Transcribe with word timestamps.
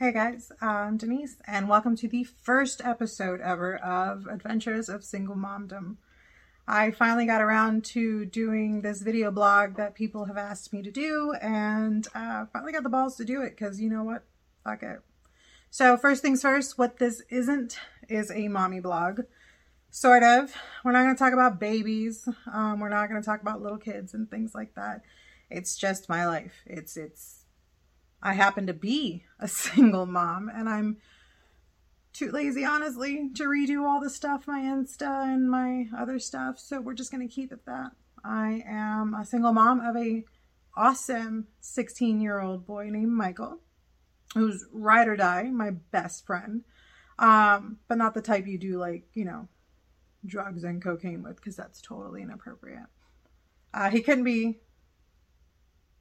Hey 0.00 0.10
guys, 0.10 0.50
I'm 0.60 0.96
Denise, 0.96 1.36
and 1.46 1.68
welcome 1.68 1.94
to 1.98 2.08
the 2.08 2.24
first 2.24 2.80
episode 2.84 3.40
ever 3.40 3.76
of 3.76 4.26
Adventures 4.26 4.88
of 4.88 5.04
Single 5.04 5.36
Momdom. 5.36 5.98
I 6.66 6.90
finally 6.90 7.26
got 7.26 7.40
around 7.40 7.84
to 7.84 8.24
doing 8.24 8.80
this 8.80 9.02
video 9.02 9.30
blog 9.30 9.76
that 9.76 9.94
people 9.94 10.24
have 10.24 10.36
asked 10.36 10.72
me 10.72 10.82
to 10.82 10.90
do, 10.90 11.34
and 11.40 12.08
uh, 12.12 12.46
finally 12.52 12.72
got 12.72 12.82
the 12.82 12.88
balls 12.88 13.14
to 13.18 13.24
do 13.24 13.40
it 13.42 13.50
because 13.50 13.80
you 13.80 13.88
know 13.88 14.02
what? 14.02 14.24
Fuck 14.64 14.82
it. 14.82 14.98
So, 15.70 15.96
first 15.96 16.22
things 16.22 16.42
first, 16.42 16.76
what 16.76 16.98
this 16.98 17.22
isn't 17.30 17.78
is 18.08 18.32
a 18.32 18.48
mommy 18.48 18.80
blog. 18.80 19.20
Sort 19.92 20.24
of. 20.24 20.52
We're 20.84 20.90
not 20.90 21.04
going 21.04 21.14
to 21.14 21.18
talk 21.20 21.32
about 21.32 21.60
babies. 21.60 22.28
Um, 22.52 22.80
we're 22.80 22.88
not 22.88 23.08
going 23.08 23.22
to 23.22 23.24
talk 23.24 23.42
about 23.42 23.62
little 23.62 23.78
kids 23.78 24.12
and 24.12 24.28
things 24.28 24.56
like 24.56 24.74
that. 24.74 25.02
It's 25.50 25.76
just 25.76 26.08
my 26.08 26.26
life. 26.26 26.64
It's, 26.66 26.96
it's, 26.96 27.43
I 28.24 28.32
happen 28.32 28.66
to 28.66 28.74
be 28.74 29.24
a 29.38 29.46
single 29.48 30.06
mom 30.06 30.50
and 30.52 30.68
I'm 30.68 30.96
too 32.14 32.30
lazy, 32.30 32.64
honestly, 32.64 33.30
to 33.34 33.44
redo 33.44 33.84
all 33.84 34.00
the 34.00 34.08
stuff, 34.08 34.46
my 34.46 34.60
Insta 34.60 35.24
and 35.24 35.50
my 35.50 35.88
other 35.96 36.18
stuff. 36.18 36.58
So 36.58 36.80
we're 36.80 36.94
just 36.94 37.10
going 37.10 37.26
to 37.26 37.32
keep 37.32 37.52
it 37.52 37.66
that. 37.66 37.90
I 38.24 38.64
am 38.66 39.14
a 39.14 39.26
single 39.26 39.52
mom 39.52 39.80
of 39.80 39.96
a 39.96 40.24
awesome 40.76 41.48
16 41.60 42.20
year 42.20 42.40
old 42.40 42.66
boy 42.66 42.88
named 42.88 43.12
Michael, 43.12 43.58
who's 44.32 44.64
ride 44.72 45.08
or 45.08 45.16
die, 45.16 45.50
my 45.50 45.70
best 45.70 46.24
friend. 46.24 46.62
Um, 47.18 47.78
but 47.88 47.98
not 47.98 48.14
the 48.14 48.22
type 48.22 48.46
you 48.46 48.58
do 48.58 48.78
like, 48.78 49.04
you 49.12 49.24
know, 49.24 49.48
drugs 50.24 50.64
and 50.64 50.82
cocaine 50.82 51.22
with, 51.22 51.36
because 51.36 51.56
that's 51.56 51.82
totally 51.82 52.22
inappropriate. 52.22 52.86
Uh, 53.72 53.90
he 53.90 54.00
couldn't 54.00 54.24
be 54.24 54.60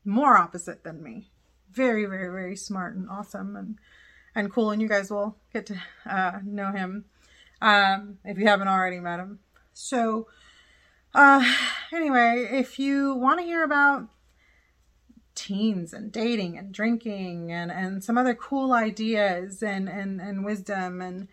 more 0.05 0.37
opposite 0.37 0.83
than 0.83 1.03
me 1.03 1.32
very, 1.73 2.05
very, 2.05 2.29
very 2.29 2.55
smart 2.55 2.95
and 2.95 3.09
awesome 3.09 3.55
and 3.55 3.77
and 4.35 4.51
cool. 4.51 4.71
And 4.71 4.81
you 4.81 4.87
guys 4.87 5.11
will 5.11 5.37
get 5.51 5.65
to 5.67 5.75
uh, 6.09 6.39
know 6.43 6.71
him 6.71 7.05
um, 7.61 8.17
if 8.25 8.37
you 8.37 8.47
haven't 8.47 8.67
already 8.67 8.99
met 8.99 9.19
him. 9.19 9.39
So, 9.73 10.27
uh, 11.13 11.43
anyway, 11.91 12.47
if 12.51 12.79
you 12.79 13.15
want 13.15 13.39
to 13.39 13.45
hear 13.45 13.63
about 13.63 14.07
teens 15.35 15.93
and 15.93 16.11
dating 16.11 16.57
and 16.57 16.71
drinking 16.71 17.51
and, 17.51 17.71
and 17.71 18.03
some 18.03 18.17
other 18.17 18.35
cool 18.35 18.71
ideas 18.71 19.63
and, 19.63 19.89
and, 19.89 20.21
and 20.21 20.45
wisdom 20.45 21.01
and 21.01 21.27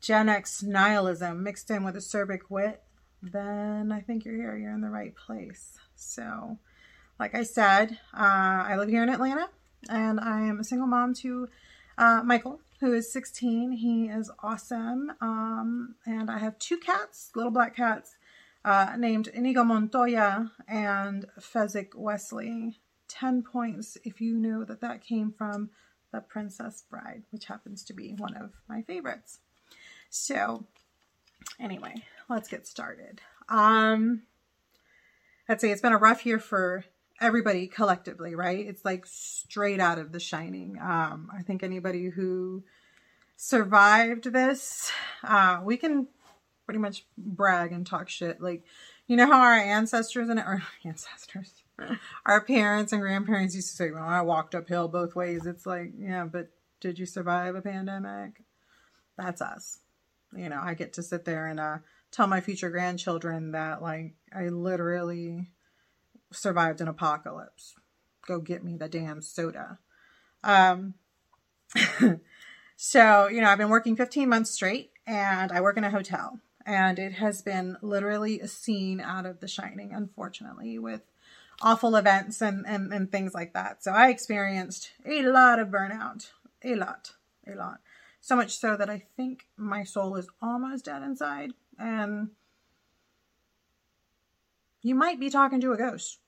Gen 0.00 0.28
X 0.28 0.62
nihilism 0.62 1.42
mixed 1.42 1.70
in 1.70 1.84
with 1.84 1.94
acerbic 1.94 2.40
wit, 2.48 2.82
then 3.22 3.92
I 3.92 4.00
think 4.00 4.24
you're 4.24 4.36
here. 4.36 4.56
You're 4.56 4.74
in 4.74 4.80
the 4.80 4.90
right 4.90 5.14
place. 5.14 5.78
So, 5.94 6.58
like 7.18 7.34
I 7.34 7.42
said, 7.42 7.98
uh, 8.12 8.64
I 8.66 8.76
live 8.76 8.88
here 8.88 9.02
in 9.02 9.08
Atlanta 9.08 9.48
and 9.88 10.20
I 10.20 10.42
am 10.42 10.60
a 10.60 10.64
single 10.64 10.86
mom 10.86 11.14
to 11.14 11.48
uh, 11.98 12.22
Michael, 12.24 12.60
who 12.80 12.92
is 12.92 13.12
16. 13.12 13.72
He 13.72 14.06
is 14.06 14.30
awesome. 14.42 15.12
Um, 15.20 15.94
and 16.06 16.30
I 16.30 16.38
have 16.38 16.58
two 16.58 16.76
cats, 16.76 17.30
little 17.34 17.52
black 17.52 17.76
cats, 17.76 18.16
uh, 18.64 18.94
named 18.96 19.28
Inigo 19.28 19.64
Montoya 19.64 20.50
and 20.68 21.26
Fezzik 21.38 21.94
Wesley. 21.94 22.78
10 23.08 23.42
points 23.42 23.96
if 24.04 24.20
you 24.20 24.34
know 24.34 24.64
that 24.64 24.80
that 24.80 25.04
came 25.04 25.30
from 25.30 25.70
The 26.12 26.20
Princess 26.20 26.82
Bride, 26.88 27.22
which 27.30 27.46
happens 27.46 27.84
to 27.84 27.92
be 27.92 28.12
one 28.12 28.34
of 28.34 28.52
my 28.68 28.82
favorites. 28.82 29.38
So, 30.10 30.64
anyway, 31.60 31.94
let's 32.28 32.48
get 32.48 32.66
started. 32.66 33.20
Um, 33.48 34.22
let's 35.48 35.60
say 35.60 35.70
it's 35.70 35.82
been 35.82 35.92
a 35.92 35.98
rough 35.98 36.24
year 36.26 36.38
for 36.38 36.84
everybody 37.24 37.66
collectively, 37.66 38.34
right? 38.34 38.66
It's 38.66 38.84
like 38.84 39.06
straight 39.06 39.80
out 39.80 39.98
of 39.98 40.12
The 40.12 40.20
Shining. 40.20 40.78
Um, 40.80 41.30
I 41.36 41.42
think 41.42 41.62
anybody 41.62 42.10
who 42.10 42.64
survived 43.36 44.32
this, 44.32 44.92
uh, 45.22 45.60
we 45.64 45.76
can 45.76 46.06
pretty 46.66 46.80
much 46.80 47.06
brag 47.16 47.72
and 47.72 47.86
talk 47.86 48.08
shit. 48.08 48.40
Like, 48.40 48.64
you 49.06 49.16
know 49.16 49.26
how 49.26 49.40
our 49.40 49.54
ancestors 49.54 50.28
and 50.28 50.38
our 50.38 50.62
ancestors, 50.84 51.52
our 52.26 52.42
parents 52.42 52.92
and 52.92 53.02
grandparents 53.02 53.54
used 53.54 53.70
to 53.70 53.76
say, 53.76 53.90
"Well, 53.90 54.02
I 54.02 54.20
walked 54.20 54.54
uphill 54.54 54.88
both 54.88 55.14
ways." 55.14 55.46
It's 55.46 55.66
like, 55.66 55.92
yeah, 55.98 56.24
but 56.24 56.48
did 56.80 56.98
you 56.98 57.06
survive 57.06 57.54
a 57.54 57.62
pandemic? 57.62 58.42
That's 59.16 59.42
us. 59.42 59.78
You 60.36 60.48
know, 60.48 60.60
I 60.62 60.74
get 60.74 60.94
to 60.94 61.02
sit 61.02 61.24
there 61.24 61.46
and 61.46 61.60
uh, 61.60 61.78
tell 62.10 62.26
my 62.26 62.40
future 62.40 62.70
grandchildren 62.70 63.52
that, 63.52 63.82
like, 63.82 64.14
I 64.34 64.48
literally 64.48 65.48
survived 66.36 66.80
an 66.80 66.88
apocalypse. 66.88 67.74
Go 68.26 68.40
get 68.40 68.64
me 68.64 68.76
the 68.76 68.88
damn 68.88 69.22
soda. 69.22 69.78
Um, 70.42 70.94
so, 72.76 73.28
you 73.28 73.40
know, 73.40 73.48
I've 73.48 73.58
been 73.58 73.68
working 73.68 73.96
15 73.96 74.28
months 74.28 74.50
straight 74.50 74.92
and 75.06 75.52
I 75.52 75.60
work 75.60 75.76
in 75.76 75.84
a 75.84 75.90
hotel. 75.90 76.40
And 76.66 76.98
it 76.98 77.12
has 77.12 77.42
been 77.42 77.76
literally 77.82 78.40
a 78.40 78.48
scene 78.48 79.00
out 79.00 79.26
of 79.26 79.40
The 79.40 79.48
Shining, 79.48 79.92
unfortunately, 79.92 80.78
with 80.78 81.02
awful 81.60 81.94
events 81.96 82.40
and, 82.40 82.64
and, 82.66 82.92
and 82.92 83.12
things 83.12 83.34
like 83.34 83.52
that. 83.52 83.84
So 83.84 83.92
I 83.92 84.08
experienced 84.08 84.92
a 85.04 85.22
lot 85.22 85.58
of 85.58 85.68
burnout. 85.68 86.30
A 86.62 86.74
lot. 86.74 87.12
A 87.46 87.54
lot. 87.54 87.80
So 88.20 88.36
much 88.36 88.58
so 88.58 88.76
that 88.76 88.88
I 88.88 89.04
think 89.16 89.46
my 89.56 89.84
soul 89.84 90.16
is 90.16 90.28
almost 90.40 90.86
dead 90.86 91.02
inside. 91.02 91.52
And 91.78 92.30
you 94.80 94.94
might 94.94 95.20
be 95.20 95.28
talking 95.28 95.60
to 95.60 95.72
a 95.72 95.76
ghost. 95.76 96.18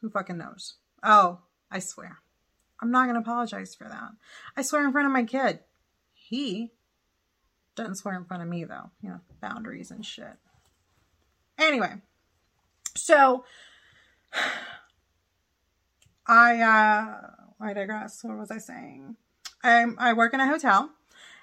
Who 0.00 0.10
fucking 0.10 0.38
knows? 0.38 0.74
Oh, 1.02 1.40
I 1.70 1.78
swear. 1.78 2.18
I'm 2.80 2.90
not 2.90 3.04
going 3.04 3.14
to 3.14 3.20
apologize 3.20 3.74
for 3.74 3.84
that. 3.84 4.10
I 4.56 4.62
swear 4.62 4.84
in 4.84 4.92
front 4.92 5.06
of 5.06 5.12
my 5.12 5.24
kid. 5.24 5.60
He 6.12 6.72
doesn't 7.74 7.96
swear 7.96 8.16
in 8.16 8.24
front 8.24 8.42
of 8.42 8.48
me, 8.48 8.64
though. 8.64 8.90
You 9.02 9.10
know, 9.10 9.20
boundaries 9.40 9.90
and 9.90 10.04
shit. 10.04 10.36
Anyway, 11.58 11.94
so 12.96 13.44
I, 16.26 16.60
uh, 16.60 17.30
I 17.60 17.72
digress. 17.74 18.24
What 18.24 18.38
was 18.38 18.50
I 18.50 18.58
saying? 18.58 19.16
I, 19.62 19.84
I 19.98 20.12
work 20.14 20.32
in 20.32 20.40
a 20.40 20.46
hotel 20.46 20.90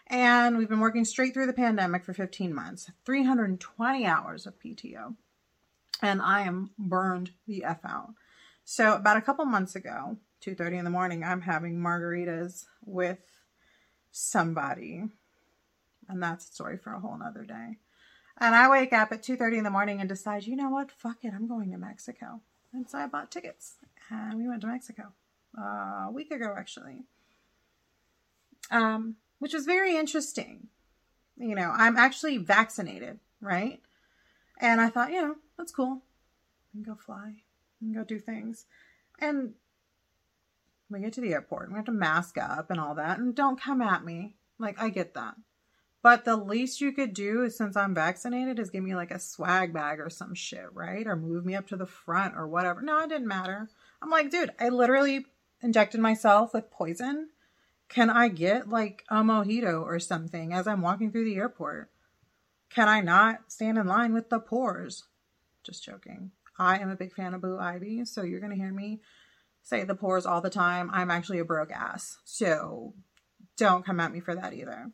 and 0.08 0.58
we've 0.58 0.70
been 0.70 0.80
working 0.80 1.06
straight 1.06 1.34
through 1.34 1.48
the 1.48 1.54
pandemic 1.54 2.04
for 2.04 2.14
15 2.14 2.54
months, 2.54 2.90
320 3.06 4.06
hours 4.06 4.48
of 4.48 4.60
PTO. 4.60 5.16
And 6.02 6.22
I 6.22 6.42
am 6.42 6.72
burned 6.78 7.32
the 7.48 7.64
F 7.64 7.80
out. 7.84 8.14
So 8.70 8.96
about 8.96 9.16
a 9.16 9.22
couple 9.22 9.46
months 9.46 9.78
ago, 9.78 10.18
2.30 10.46 10.80
in 10.80 10.84
the 10.84 10.92
morning, 10.92 11.24
I'm 11.24 11.40
having 11.40 11.80
margaritas 11.80 12.66
with 12.86 13.20
somebody. 14.12 15.06
And 16.10 16.22
that's 16.22 16.50
a 16.50 16.54
story 16.54 16.78
for 16.78 16.92
a 16.92 17.00
whole 17.00 17.18
nother 17.18 17.46
day. 17.46 17.78
And 18.38 18.56
I 18.56 18.70
wake 18.70 18.92
up 18.92 19.14
at 19.14 19.24
2.30 19.24 19.60
in 19.60 19.64
the 19.64 19.70
morning 19.70 20.02
and 20.02 20.10
decide, 20.10 20.44
you 20.44 20.58
know 20.58 20.70
what? 20.70 20.92
Fuck 20.92 21.20
it. 21.24 21.32
I'm 21.34 21.48
going 21.48 21.72
to 21.72 21.78
Mexico. 21.78 22.42
And 22.74 22.90
so 22.90 22.98
I 22.98 23.08
bought 23.08 23.32
tickets. 23.32 23.76
And 24.10 24.38
we 24.38 24.50
went 24.50 24.60
to 24.64 24.68
Mexico 24.68 25.14
uh, 25.58 26.08
a 26.08 26.12
week 26.14 26.32
ago, 26.32 26.54
actually. 26.58 27.04
Um, 28.70 29.16
which 29.40 29.54
was 29.54 29.64
very 29.64 29.96
interesting. 29.96 30.68
You 31.38 31.56
know, 31.56 31.72
I'm 31.74 31.96
actually 31.96 32.36
vaccinated, 32.36 33.20
right? 33.40 33.80
And 34.60 34.82
I 34.82 34.90
thought, 34.90 35.12
you 35.12 35.22
know, 35.22 35.36
that's 35.58 35.72
cool. 35.72 36.02
I 36.02 36.68
can 36.74 36.84
go 36.84 36.96
fly 36.96 37.44
and 37.82 37.96
go 37.96 38.04
do 38.04 38.20
things. 38.20 38.66
And 39.20 39.54
we 40.90 41.00
get 41.00 41.14
to 41.14 41.22
the 41.22 41.34
airport 41.34 41.64
and 41.64 41.74
we 41.74 41.78
have 41.78 41.86
to 41.86 41.92
mask 41.92 42.38
up 42.38 42.72
and 42.72 42.80
all 42.80 42.96
that. 42.96 43.20
And 43.20 43.36
don't 43.36 43.62
come 43.62 43.82
at 43.82 44.06
me. 44.06 44.36
Like, 44.60 44.82
I 44.82 44.90
get 44.90 45.14
that. 45.14 45.36
But 46.02 46.26
the 46.26 46.38
least 46.38 46.80
you 46.80 46.92
could 46.92 47.14
do 47.14 47.44
is 47.44 47.58
since 47.58 47.76
I'm 47.76 47.94
vaccinated 47.94 48.60
is 48.60 48.70
give 48.70 48.84
me 48.84 48.96
like 48.96 49.12
a 49.12 49.20
swag 49.20 49.74
bag 49.74 50.00
or 50.00 50.10
some 50.10 50.34
shit, 50.34 50.68
right? 50.74 51.06
Or 51.06 51.16
move 51.16 51.46
me 51.46 51.56
up 51.56 51.68
to 51.68 51.76
the 51.76 51.86
front 51.86 52.36
or 52.36 52.48
whatever. 52.48 52.82
No, 52.82 53.00
it 53.00 53.10
didn't 53.10 53.28
matter. 53.28 53.68
I'm 54.02 54.10
like, 54.10 54.30
dude, 54.32 54.52
I 54.60 54.70
literally 54.70 55.26
injected 55.62 56.00
myself 56.00 56.54
with 56.54 56.72
poison. 56.72 57.30
Can 57.90 58.10
I 58.10 58.28
get 58.28 58.70
like 58.70 59.04
a 59.10 59.18
mojito 59.18 59.82
or 59.82 60.00
something 60.00 60.54
as 60.54 60.68
I'm 60.68 60.82
walking 60.82 61.12
through 61.12 61.26
the 61.26 61.36
airport? 61.36 61.90
Can 62.70 62.88
I 62.88 63.02
not 63.02 63.52
stand 63.52 63.78
in 63.78 63.88
line 63.88 64.14
with 64.14 64.30
the 64.30 64.40
pores? 64.40 65.06
Just 65.64 65.84
joking. 65.84 66.32
I 66.60 66.80
am 66.80 66.90
a 66.90 66.96
big 66.96 67.14
fan 67.14 67.34
of 67.34 67.42
Blue 67.42 67.60
Ivy, 67.60 68.06
so 68.06 68.24
you're 68.24 68.40
going 68.40 68.52
to 68.52 68.58
hear 68.58 68.72
me 68.72 69.00
say 69.64 69.84
the 69.84 69.96
pores 69.96 70.26
all 70.26 70.42
the 70.42 70.50
time. 70.50 70.90
I'm 70.94 71.12
actually 71.12 71.40
a 71.40 71.46
broke 71.46 71.72
ass, 71.72 72.18
so 72.24 72.94
don't 73.58 73.86
come 73.86 74.00
at 74.00 74.14
me 74.14 74.20
for 74.20 74.34
that 74.34 74.54
either. 74.54 74.92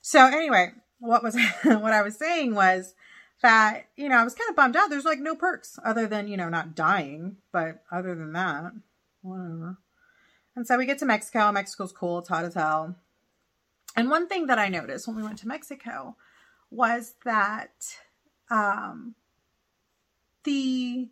So 0.00 0.24
anyway, 0.26 0.72
what 0.98 1.22
was 1.22 1.36
what 1.64 1.92
I 1.92 2.02
was 2.02 2.16
saying 2.16 2.54
was 2.54 2.94
that 3.42 3.86
you 3.96 4.08
know 4.08 4.16
I 4.16 4.24
was 4.24 4.34
kind 4.34 4.48
of 4.48 4.56
bummed 4.56 4.76
out. 4.76 4.88
There's 4.88 5.04
like 5.04 5.18
no 5.18 5.34
perks 5.34 5.78
other 5.84 6.06
than 6.06 6.28
you 6.28 6.36
know 6.36 6.48
not 6.48 6.74
dying, 6.74 7.36
but 7.52 7.82
other 7.92 8.14
than 8.14 8.32
that, 8.32 8.72
whatever. 9.22 9.78
And 10.54 10.66
so 10.66 10.78
we 10.78 10.86
get 10.86 10.98
to 11.00 11.06
Mexico. 11.06 11.52
Mexico's 11.52 11.92
cool. 11.92 12.20
It's 12.20 12.30
hot 12.30 12.44
as 12.44 12.54
hell. 12.54 12.96
And 13.94 14.10
one 14.10 14.26
thing 14.26 14.46
that 14.46 14.58
I 14.58 14.68
noticed 14.68 15.06
when 15.06 15.16
we 15.16 15.22
went 15.22 15.38
to 15.38 15.48
Mexico 15.48 16.16
was 16.70 17.14
that 17.24 17.72
um, 18.50 19.14
the 20.44 21.08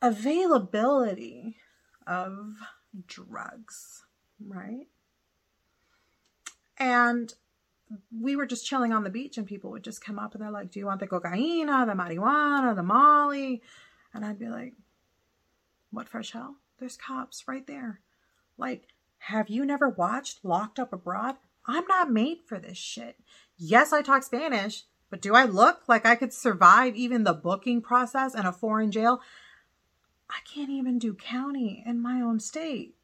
availability 0.00 1.56
of 2.06 2.56
drugs, 3.06 4.04
right? 4.44 4.86
And 6.78 7.32
we 8.20 8.36
were 8.36 8.46
just 8.46 8.66
chilling 8.66 8.92
on 8.92 9.04
the 9.04 9.10
beach 9.10 9.36
and 9.36 9.46
people 9.46 9.70
would 9.70 9.84
just 9.84 10.04
come 10.04 10.18
up 10.18 10.34
and 10.34 10.42
they're 10.42 10.50
like, 10.50 10.70
Do 10.70 10.80
you 10.80 10.86
want 10.86 11.00
the 11.00 11.06
cocaina, 11.06 11.86
the 11.86 11.92
marijuana, 11.92 12.74
the 12.74 12.82
molly? 12.82 13.62
And 14.14 14.24
I'd 14.24 14.38
be 14.38 14.48
like, 14.48 14.74
What 15.90 16.08
fresh 16.08 16.32
hell? 16.32 16.56
There's 16.78 16.96
cops 16.96 17.44
right 17.46 17.66
there. 17.66 18.00
Like, 18.58 18.88
have 19.18 19.48
you 19.48 19.64
never 19.64 19.88
watched 19.88 20.44
Locked 20.44 20.78
Up 20.78 20.92
Abroad? 20.92 21.36
I'm 21.66 21.86
not 21.86 22.10
made 22.10 22.38
for 22.44 22.58
this 22.58 22.76
shit. 22.76 23.16
Yes, 23.56 23.92
I 23.92 24.02
talk 24.02 24.24
Spanish, 24.24 24.84
but 25.12 25.20
do 25.20 25.34
I 25.34 25.44
look 25.44 25.82
like 25.88 26.06
I 26.06 26.14
could 26.14 26.32
survive 26.32 26.96
even 26.96 27.24
the 27.24 27.34
booking 27.34 27.82
process 27.82 28.34
in 28.34 28.46
a 28.46 28.52
foreign 28.52 28.90
jail? 28.90 29.20
I 30.30 30.38
can't 30.50 30.70
even 30.70 30.98
do 30.98 31.12
county 31.12 31.84
in 31.84 32.00
my 32.00 32.22
own 32.22 32.40
state. 32.40 32.94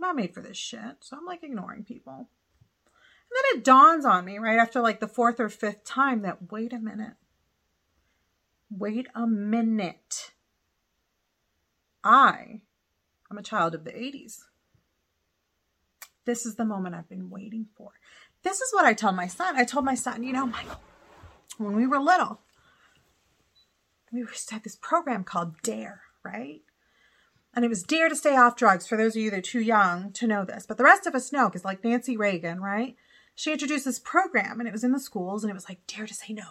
I'm 0.00 0.08
not 0.08 0.16
made 0.16 0.34
for 0.34 0.40
this 0.40 0.56
shit. 0.56 0.96
So 0.98 1.16
I'm 1.16 1.24
like 1.24 1.44
ignoring 1.44 1.84
people. 1.84 2.12
And 2.16 3.30
then 3.30 3.60
it 3.60 3.64
dawns 3.64 4.04
on 4.04 4.24
me 4.24 4.38
right 4.38 4.58
after 4.58 4.80
like 4.80 4.98
the 4.98 5.06
fourth 5.06 5.38
or 5.38 5.48
fifth 5.48 5.84
time 5.84 6.22
that 6.22 6.50
wait 6.50 6.72
a 6.72 6.80
minute. 6.80 7.14
Wait 8.68 9.06
a 9.14 9.24
minute. 9.24 10.32
I 12.02 12.62
am 13.30 13.38
a 13.38 13.44
child 13.44 13.76
of 13.76 13.84
the 13.84 13.92
80s. 13.92 14.40
This 16.24 16.44
is 16.44 16.56
the 16.56 16.64
moment 16.64 16.96
I've 16.96 17.08
been 17.08 17.30
waiting 17.30 17.68
for. 17.76 17.92
This 18.42 18.60
is 18.60 18.72
what 18.72 18.84
I 18.84 18.92
tell 18.92 19.12
my 19.12 19.28
son. 19.28 19.54
I 19.54 19.62
told 19.62 19.84
my 19.84 19.94
son, 19.94 20.24
you 20.24 20.32
know, 20.32 20.46
Michael, 20.46 20.80
when 21.58 21.76
we 21.76 21.86
were 21.86 21.98
little, 21.98 22.40
we 24.12 24.20
used 24.20 24.48
to 24.48 24.54
have 24.54 24.62
this 24.62 24.76
program 24.76 25.24
called 25.24 25.60
DARE, 25.62 26.02
right? 26.24 26.60
And 27.54 27.64
it 27.64 27.68
was 27.68 27.82
Dare 27.82 28.08
to 28.08 28.16
Stay 28.16 28.36
Off 28.36 28.56
Drugs 28.56 28.86
for 28.86 28.96
those 28.96 29.14
of 29.14 29.22
you 29.22 29.30
that 29.30 29.38
are 29.38 29.42
too 29.42 29.60
young 29.60 30.12
to 30.12 30.26
know 30.26 30.44
this. 30.44 30.66
But 30.66 30.78
the 30.78 30.84
rest 30.84 31.06
of 31.06 31.14
us 31.14 31.32
know 31.32 31.48
because, 31.48 31.64
like 31.64 31.84
Nancy 31.84 32.16
Reagan, 32.16 32.60
right? 32.60 32.96
She 33.34 33.52
introduced 33.52 33.84
this 33.84 33.98
program 33.98 34.58
and 34.58 34.68
it 34.68 34.72
was 34.72 34.84
in 34.84 34.92
the 34.92 35.00
schools 35.00 35.42
and 35.42 35.50
it 35.50 35.54
was 35.54 35.68
like 35.68 35.86
Dare 35.86 36.06
to 36.06 36.14
Say 36.14 36.32
No. 36.32 36.44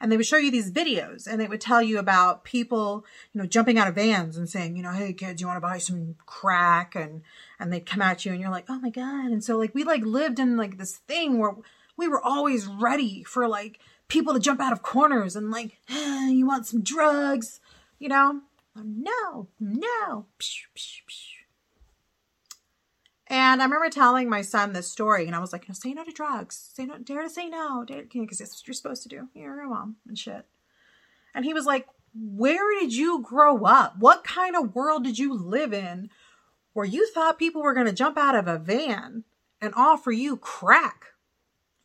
And 0.00 0.10
they 0.10 0.16
would 0.16 0.26
show 0.26 0.36
you 0.36 0.50
these 0.50 0.72
videos 0.72 1.28
and 1.28 1.40
it 1.40 1.48
would 1.48 1.60
tell 1.60 1.80
you 1.80 1.98
about 1.98 2.42
people, 2.42 3.04
you 3.32 3.40
know, 3.40 3.46
jumping 3.46 3.78
out 3.78 3.86
of 3.86 3.94
vans 3.94 4.36
and 4.36 4.48
saying, 4.48 4.76
you 4.76 4.82
know, 4.82 4.90
hey 4.90 5.12
kids, 5.12 5.40
you 5.40 5.46
want 5.46 5.58
to 5.58 5.60
buy 5.60 5.78
some 5.78 6.16
crack? 6.26 6.96
And, 6.96 7.22
and 7.60 7.72
they'd 7.72 7.86
come 7.86 8.02
at 8.02 8.24
you 8.24 8.32
and 8.32 8.40
you're 8.40 8.50
like, 8.50 8.66
oh 8.68 8.80
my 8.80 8.90
God. 8.90 9.30
And 9.30 9.44
so 9.44 9.56
like 9.56 9.74
we 9.74 9.84
like 9.84 10.04
lived 10.04 10.40
in 10.40 10.56
like 10.56 10.76
this 10.76 10.96
thing 10.96 11.38
where 11.38 11.54
we 11.96 12.08
were 12.08 12.20
always 12.20 12.66
ready 12.66 13.22
for 13.22 13.46
like 13.46 13.78
people 14.12 14.34
to 14.34 14.40
jump 14.40 14.60
out 14.60 14.74
of 14.74 14.82
corners 14.82 15.34
and 15.34 15.50
like, 15.50 15.78
you 15.88 16.46
want 16.46 16.66
some 16.66 16.82
drugs, 16.82 17.60
you 17.98 18.08
know? 18.08 18.42
Oh, 18.76 18.82
no, 18.84 19.48
no. 19.58 20.26
And 23.26 23.62
I 23.62 23.64
remember 23.64 23.88
telling 23.88 24.28
my 24.28 24.42
son 24.42 24.74
this 24.74 24.90
story, 24.90 25.26
and 25.26 25.34
I 25.34 25.38
was 25.38 25.54
like, 25.54 25.66
"No, 25.66 25.72
say 25.72 25.94
no 25.94 26.04
to 26.04 26.12
drugs. 26.12 26.70
Say 26.74 26.84
no, 26.84 26.98
dare 26.98 27.22
to 27.22 27.30
say 27.30 27.48
no, 27.48 27.84
because 27.86 28.38
that's 28.38 28.60
what 28.60 28.66
you're 28.66 28.74
supposed 28.74 29.02
to 29.04 29.08
do. 29.08 29.28
You're 29.32 29.62
a 29.62 29.68
mom 29.68 29.96
and 30.06 30.18
shit." 30.18 30.44
And 31.34 31.46
he 31.46 31.54
was 31.54 31.64
like, 31.64 31.86
"Where 32.14 32.78
did 32.78 32.94
you 32.94 33.22
grow 33.22 33.64
up? 33.64 33.98
What 33.98 34.22
kind 34.22 34.54
of 34.54 34.74
world 34.74 35.04
did 35.04 35.18
you 35.18 35.32
live 35.32 35.72
in, 35.72 36.10
where 36.74 36.84
you 36.84 37.08
thought 37.10 37.38
people 37.38 37.62
were 37.62 37.72
going 37.72 37.86
to 37.86 37.92
jump 37.92 38.18
out 38.18 38.34
of 38.34 38.46
a 38.46 38.58
van 38.58 39.24
and 39.62 39.72
offer 39.74 40.12
you 40.12 40.36
crack?" 40.36 41.06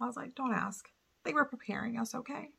I 0.02 0.08
was 0.08 0.18
like, 0.18 0.36
"Don't 0.36 0.54
ask. 0.54 0.90
They 1.28 1.34
were 1.34 1.46
preparing 1.46 1.98
us, 1.98 2.16
okay." 2.16 2.52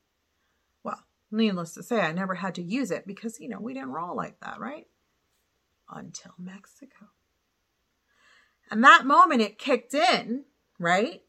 Well, 0.85 1.05
Needless 1.31 1.75
to 1.75 1.83
say, 1.83 2.01
I 2.01 2.13
never 2.13 2.37
had 2.37 2.55
to 2.55 2.63
use 2.63 2.91
it 2.91 3.07
because, 3.07 3.39
you 3.39 3.49
know, 3.49 3.61
we 3.61 3.75
didn't 3.75 3.93
roll 3.93 4.17
like 4.17 4.41
that, 4.41 4.59
right? 4.59 4.87
Until 5.91 6.33
Mexico. 6.39 7.09
And 8.71 8.83
that 8.83 9.05
moment 9.05 9.43
it 9.43 9.59
kicked 9.59 9.93
in, 9.93 10.45
right? 10.79 11.23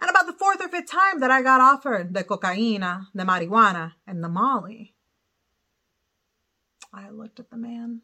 And 0.00 0.10
about 0.10 0.26
the 0.26 0.32
fourth 0.32 0.62
or 0.62 0.68
fifth 0.68 0.90
time 0.90 1.20
that 1.20 1.30
I 1.30 1.42
got 1.42 1.60
offered 1.60 2.14
the 2.14 2.24
cocaina, 2.24 3.08
the 3.14 3.24
marijuana, 3.24 3.92
and 4.06 4.24
the 4.24 4.28
molly, 4.28 4.94
I 6.92 7.10
looked 7.10 7.40
at 7.40 7.50
the 7.50 7.56
man. 7.56 8.02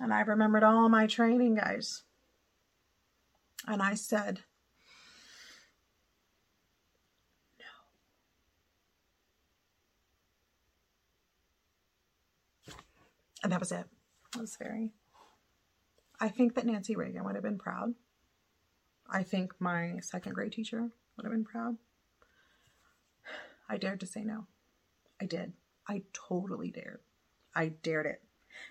And 0.00 0.12
I 0.12 0.20
remembered 0.22 0.62
all 0.62 0.88
my 0.88 1.06
training, 1.06 1.56
guys. 1.56 2.04
And 3.66 3.82
I 3.82 3.94
said, 3.94 4.40
And 13.44 13.52
that 13.52 13.60
was 13.60 13.70
it. 13.70 13.84
That 14.32 14.40
was 14.40 14.56
very. 14.56 14.90
I 16.18 16.28
think 16.30 16.54
that 16.54 16.64
Nancy 16.64 16.96
Reagan 16.96 17.24
would 17.24 17.34
have 17.34 17.44
been 17.44 17.58
proud. 17.58 17.94
I 19.08 19.22
think 19.22 19.52
my 19.60 19.98
second 20.00 20.32
grade 20.32 20.52
teacher 20.52 20.88
would 21.16 21.24
have 21.24 21.32
been 21.32 21.44
proud. 21.44 21.76
I 23.68 23.76
dared 23.76 24.00
to 24.00 24.06
say 24.06 24.24
no. 24.24 24.46
I 25.20 25.26
did. 25.26 25.52
I 25.86 26.02
totally 26.14 26.70
dared. 26.70 27.00
I 27.54 27.68
dared 27.68 28.06
it. 28.06 28.22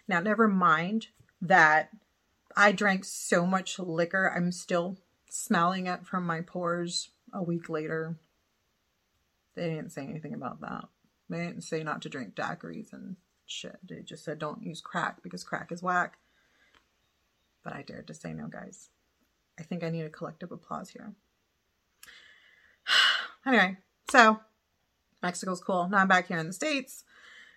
Now, 0.08 0.20
never 0.20 0.48
mind 0.48 1.08
that 1.40 1.90
I 2.58 2.72
drank 2.72 3.06
so 3.06 3.46
much 3.46 3.78
liquor, 3.78 4.34
I'm 4.36 4.52
still 4.52 4.98
smelling 5.30 5.86
it 5.86 6.06
from 6.06 6.26
my 6.26 6.42
pores 6.42 7.10
a 7.32 7.44
week 7.44 7.70
later. 7.70 8.18
They 9.56 9.70
didn't 9.70 9.92
say 9.92 10.04
anything 10.04 10.34
about 10.34 10.62
that. 10.62 10.86
They 11.30 11.46
didn't 11.46 11.62
say 11.62 11.84
not 11.84 12.02
to 12.02 12.10
drink 12.10 12.34
daiquiris 12.34 12.92
and 12.92 13.18
shit. 13.54 13.78
They 13.88 14.02
just 14.02 14.26
said 14.26 14.40
don't 14.40 14.64
use 14.64 14.82
crack 14.82 15.22
because 15.24 15.44
crack 15.44 15.72
is 15.72 15.84
whack. 15.84 16.18
But 17.64 17.74
I 17.74 17.82
dared 17.82 18.08
to 18.08 18.14
say 18.14 18.34
no, 18.34 18.48
guys. 18.48 18.90
I 19.60 19.64
think 19.64 19.84
I 19.84 19.90
need 19.90 20.04
a 20.04 20.10
collective 20.10 20.52
applause 20.52 20.90
here. 20.90 21.14
anyway, 23.46 23.78
so 24.10 24.40
Mexico's 25.22 25.62
cool. 25.62 25.88
Now 25.88 26.00
I'm 26.00 26.08
back 26.08 26.28
here 26.28 26.40
in 26.40 26.48
the 26.48 26.54
States 26.54 27.04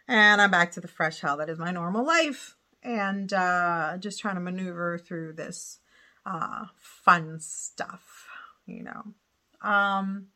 and 0.07 0.41
I'm 0.41 0.51
back 0.51 0.73
to 0.73 0.81
the 0.81 0.89
fresh 0.89 1.21
hell 1.21 1.39
that 1.39 1.49
is 1.49 1.59
my 1.59 1.73
normal 1.73 2.05
life 2.05 2.57
and 2.83 3.33
uh, 3.33 3.97
just 3.99 4.21
trying 4.21 4.37
to 4.37 4.41
maneuver 4.41 4.99
through 4.99 5.33
this 5.33 5.81
uh, 6.25 6.67
fun 6.77 7.41
stuff, 7.41 8.29
you 8.67 8.85
know. 8.85 9.69
Um, 9.69 10.29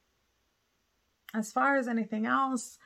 as 1.33 1.53
far 1.53 1.77
as 1.77 1.87
anything 1.87 2.27
else, 2.27 2.79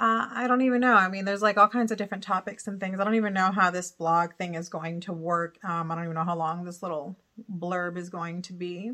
uh, 0.00 0.28
I 0.32 0.46
don't 0.48 0.62
even 0.62 0.80
know. 0.80 0.94
I 0.94 1.10
mean, 1.10 1.26
there's 1.26 1.42
like 1.42 1.58
all 1.58 1.68
kinds 1.68 1.92
of 1.92 1.98
different 1.98 2.24
topics 2.24 2.66
and 2.66 2.80
things. 2.80 2.98
I 2.98 3.04
don't 3.04 3.16
even 3.16 3.34
know 3.34 3.52
how 3.52 3.70
this 3.70 3.90
blog 3.90 4.32
thing 4.32 4.54
is 4.54 4.70
going 4.70 5.00
to 5.00 5.12
work. 5.12 5.58
Um, 5.62 5.90
I 5.90 5.94
don't 5.94 6.04
even 6.04 6.14
know 6.14 6.24
how 6.24 6.38
long 6.38 6.64
this 6.64 6.82
little 6.82 7.18
blurb 7.52 7.98
is 7.98 8.08
going 8.08 8.40
to 8.42 8.54
be. 8.54 8.92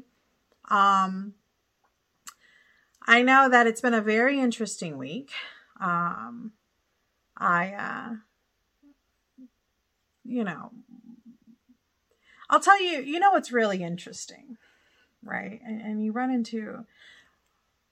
Um, 0.69 1.35
I 3.07 3.23
know 3.23 3.49
that 3.49 3.69
it's 3.69 3.81
been 3.81 3.95
a 3.95 4.01
very 4.01 4.41
interesting 4.41 4.99
week. 4.99 5.31
Um, 5.81 6.51
I, 7.37 7.73
uh, 7.75 8.15
you 10.25 10.43
know, 10.43 10.73
I'll 12.51 12.59
tell 12.59 12.83
you, 12.83 13.01
you 13.01 13.21
know, 13.21 13.31
what's 13.31 13.53
really 13.53 13.81
interesting, 13.81 14.57
right? 15.23 15.61
And, 15.65 15.81
and 15.81 16.05
you 16.05 16.11
run 16.11 16.33
into 16.33 16.85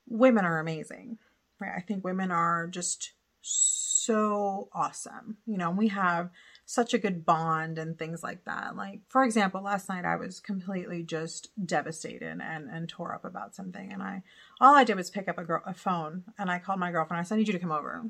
women 0.09 0.45
are 0.45 0.59
amazing 0.59 1.19
right? 1.61 1.73
I 1.77 1.81
think 1.81 2.05
women 2.05 2.31
are 2.31 2.67
just 2.67 3.13
so 3.41 4.69
awesome. 4.73 5.39
You 5.47 5.59
know, 5.59 5.71
we 5.71 5.89
have 5.89 6.31
such 6.67 6.95
a 6.95 6.99
good 6.99 7.27
bond 7.27 7.79
and 7.79 7.99
things 7.99 8.23
like 8.23 8.45
that. 8.45 8.77
Like, 8.77 9.01
for 9.09 9.23
example, 9.23 9.63
last 9.63 9.89
night 9.89 10.05
I 10.05 10.17
was 10.17 10.41
completely 10.41 11.03
just 11.03 11.49
devastated 11.65 12.41
and, 12.41 12.69
and 12.71 12.89
tore 12.89 13.15
up 13.15 13.25
about 13.25 13.55
something. 13.55 13.93
And 13.93 14.03
I, 14.03 14.23
all 14.61 14.75
I 14.75 14.85
did 14.85 14.97
was 14.97 15.11
pick 15.11 15.29
up 15.29 15.39
a, 15.39 15.45
girl, 15.45 15.63
a 15.67 15.75
phone 15.75 16.25
and 16.39 16.51
I 16.51 16.59
called 16.59 16.81
my 16.81 16.91
girlfriend. 16.91 17.21
I 17.21 17.25
said, 17.25 17.35
I 17.35 17.39
need 17.39 17.49
you 17.49 17.53
to 17.53 17.59
come 17.59 17.73
over. 17.73 18.05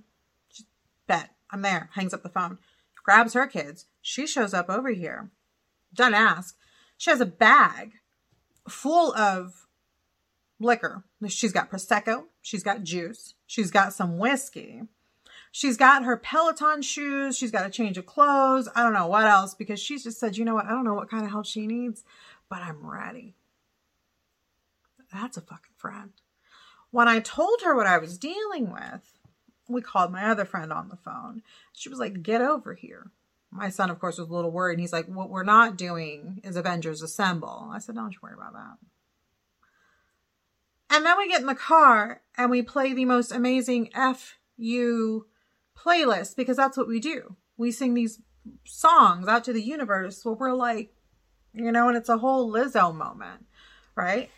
Just 0.51 0.69
bet. 1.07 1.31
I'm 1.51 1.63
there. 1.63 1.91
Hangs 1.95 2.15
up 2.15 2.23
the 2.23 2.29
phone. 2.29 2.59
Grabs 3.03 3.35
her 3.35 3.47
kids. 3.47 3.87
She 4.01 4.27
shows 4.27 4.55
up 4.55 4.71
over 4.71 4.91
here. 4.91 5.31
Don't 5.93 6.15
ask. 6.15 6.57
She 6.97 7.11
has 7.11 7.21
a 7.21 7.27
bag 7.27 7.93
full 8.69 9.15
of 9.15 9.67
liquor. 10.59 11.05
She's 11.29 11.53
got 11.53 11.71
Prosecco. 11.71 12.25
She's 12.45 12.63
got 12.63 12.83
juice. 12.83 13.33
She's 13.47 13.71
got 13.71 13.95
some 13.95 14.19
whiskey. 14.19 14.83
She's 15.51 15.79
got 15.79 16.05
her 16.05 16.19
Peloton 16.19 16.83
shoes. 16.83 17.39
She's 17.39 17.51
got 17.51 17.65
a 17.65 17.71
change 17.71 17.97
of 17.97 18.05
clothes. 18.05 18.69
I 18.77 18.83
don't 18.83 18.93
know 18.93 19.07
what 19.07 19.25
else 19.25 19.55
because 19.55 19.81
she's 19.81 20.05
just 20.05 20.21
said, 20.21 20.37
you 20.37 20.45
know 20.45 20.53
what? 20.53 20.67
I 20.67 20.73
don't 20.73 20.85
know 20.85 20.93
what 20.93 21.09
kind 21.09 21.25
of 21.25 21.31
help 21.31 21.47
she 21.47 21.67
needs, 21.67 22.05
but 22.51 22.59
I'm 22.59 22.87
ready. 22.87 23.35
That's 25.11 25.39
a 25.39 25.41
fucking 25.41 25.73
friend. 25.75 26.11
When 26.91 27.09
I 27.09 27.21
told 27.21 27.63
her 27.65 27.75
what 27.75 27.87
I 27.87 27.97
was 27.97 28.19
dealing 28.19 28.71
with, 28.71 29.19
we 29.67 29.81
called 29.81 30.13
my 30.13 30.27
other 30.27 30.45
friend 30.45 30.71
on 30.71 30.91
the 30.91 30.97
phone. 30.97 31.43
She 31.73 31.89
was 31.89 31.99
like, 31.99 32.23
get 32.23 32.43
over 32.43 32.75
here. 32.75 33.11
My 33.51 33.71
son, 33.71 33.89
of 33.89 33.99
course, 33.99 34.19
was 34.19 34.29
a 34.29 34.35
little 34.35 34.51
worried. 34.51 34.75
And 34.75 34.81
he's 34.83 34.93
like, 34.93 35.07
what 35.07 35.31
we're 35.31 35.45
not 35.45 35.79
doing 35.79 36.43
is 36.45 36.57
Avengers 36.57 37.01
Assemble. 37.01 37.71
I 37.73 37.79
said, 37.79 37.95
don't 37.95 38.13
you 38.13 38.19
worry 38.23 38.35
about 38.35 38.53
that. 38.53 38.77
And 40.95 41.05
then 41.05 41.19
we 41.19 41.27
get 41.27 41.41
in 41.41 41.49
the 41.49 41.57
car 41.57 42.21
and 42.39 42.53
we 42.53 42.63
play 42.63 42.95
the 42.95 43.05
most 43.05 43.33
amazing 43.33 43.91
FU 43.97 45.27
playlist 45.77 46.37
because 46.37 46.57
that's 46.57 46.77
what 46.77 46.87
we 46.87 47.01
do. 47.01 47.35
We 47.57 47.73
sing 47.73 47.95
these 47.95 48.21
songs 48.65 49.27
out 49.27 49.43
to 49.45 49.53
the 49.53 49.61
universe 49.61 50.25
where 50.25 50.37
we're 50.37 50.55
like, 50.55 50.95
you 51.53 51.73
know, 51.73 51.89
and 51.89 51.97
it's 51.97 52.09
a 52.09 52.19
whole 52.19 52.49
Lizzo 52.49 52.95
moment, 52.95 53.45
right? 53.97 54.31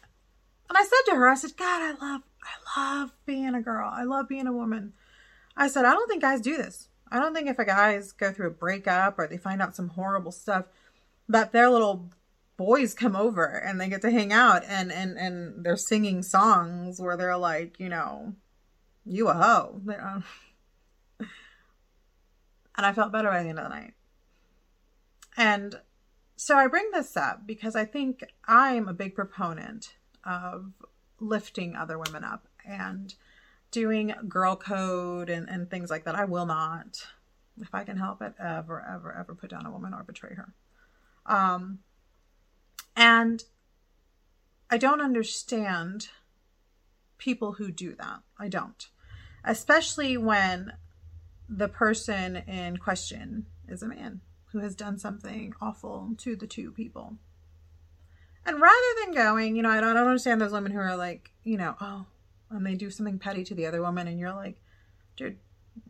And 0.71 0.79
I 0.79 0.83
said 0.83 1.11
to 1.11 1.17
her, 1.17 1.29
I 1.29 1.35
said, 1.35 1.59
God, 1.59 1.83
I 1.83 1.91
love, 1.91 2.23
I 2.43 2.81
love 2.81 3.13
being 3.27 3.55
a 3.55 3.61
girl. 3.61 3.91
I 3.93 4.05
love 4.05 4.27
being 4.27 4.47
a 4.47 4.53
woman. 4.53 4.95
I 5.59 5.69
said, 5.69 5.85
I 5.85 5.93
don't 5.93 6.09
think 6.09 6.23
guys 6.23 6.41
do 6.41 6.57
this. 6.57 6.89
I 7.13 7.21
don't 7.21 7.35
think 7.35 7.51
if 7.51 7.59
a 7.59 7.67
guys 7.67 8.13
go 8.13 8.33
through 8.33 8.47
a 8.47 8.51
breakup 8.51 9.19
or 9.19 9.29
they 9.29 9.37
find 9.37 9.61
out 9.61 9.77
some 9.77 9.89
horrible 9.89 10.33
stuff, 10.33 10.65
that 11.29 11.53
their 11.53 11.69
little 11.69 12.09
boys 12.57 12.95
come 12.95 13.15
over 13.15 13.45
and 13.45 13.81
they 13.81 13.89
get 13.89 14.03
to 14.03 14.11
hang 14.11 14.33
out 14.33 14.65
and 14.67 14.91
and 14.91 15.19
and 15.19 15.65
they're 15.65 15.77
singing 15.77 16.23
songs 16.23 17.01
where 17.01 17.17
they're 17.17 17.37
like, 17.37 17.79
you 17.79 17.89
know, 17.89 18.35
you 19.05 19.29
a 19.29 19.35
hoe. 19.35 19.81
Uh, 19.89 20.21
and 22.77 22.87
I 22.87 22.93
felt 22.93 23.13
better 23.13 23.29
by 23.29 23.43
the 23.43 23.49
end 23.49 23.59
of 23.59 23.65
the 23.65 23.77
night. 23.77 23.95
And 25.37 25.81
so 26.37 26.57
I 26.57 26.67
bring 26.67 26.91
this 26.93 27.17
up 27.17 27.47
because 27.47 27.77
I 27.77 27.85
think 27.85 28.25
I'm 28.47 28.89
a 28.89 28.95
big 28.95 29.15
proponent 29.15 29.95
of 30.25 30.73
lifting 31.21 31.77
other 31.77 31.99
women 31.99 32.25
up 32.25 32.47
and 32.65 33.15
doing 33.71 34.15
girl 34.29 34.57
code 34.57 35.29
and, 35.29 35.49
and 35.49 35.71
things 35.71 35.91
like 35.91 36.05
that. 36.05 36.15
I 36.15 36.25
will 36.25 36.47
not, 36.47 37.07
if 37.61 37.75
I 37.75 37.85
can 37.85 37.97
help 37.97 38.23
it, 38.23 38.35
ever, 38.39 38.85
ever, 38.87 39.15
ever 39.19 39.35
put 39.35 39.51
down 39.51 39.67
a 39.67 39.71
woman 39.71 39.95
or 39.95 40.03
betray 40.03 40.35
her. 40.35 40.53
Um, 41.27 41.81
and 42.97 43.45
I 44.71 44.79
don't 44.79 45.01
understand 45.01 46.09
people 47.19 47.53
who 47.53 47.71
do 47.71 47.95
that. 47.95 48.21
I 48.39 48.49
don't. 48.49 48.89
Especially 49.45 50.17
when 50.17 50.73
the 51.49 51.69
person 51.69 52.37
in 52.37 52.79
question 52.79 53.47
is 53.69 53.83
a 53.83 53.89
man 53.89 54.21
who 54.53 54.59
has 54.61 54.75
done 54.75 54.99
something 54.99 55.55
awful 55.61 56.15
to 56.19 56.35
the 56.35 56.47
two 56.47 56.73
people. 56.73 57.17
And 58.45 58.61
rather 58.61 58.77
than 59.05 59.15
going, 59.15 59.57
you 59.57 59.63
know, 59.63 59.71
I 59.71 59.81
don't, 59.81 59.97
understand 59.97 60.41
those 60.41 60.53
women 60.53 60.73
who 60.73 60.79
are 60.79 60.97
like, 60.97 61.33
you 61.45 61.57
know, 61.57 61.75
oh, 61.81 62.07
and 62.51 62.65
they 62.65 62.75
do 62.75 62.91
something 62.91 63.19
petty 63.19 63.45
to 63.45 63.55
the 63.55 63.67
other 63.67 63.83
woman, 63.83 64.07
and 64.07 64.19
you're 64.19 64.35
like, 64.35 64.61
dude, 65.17 65.39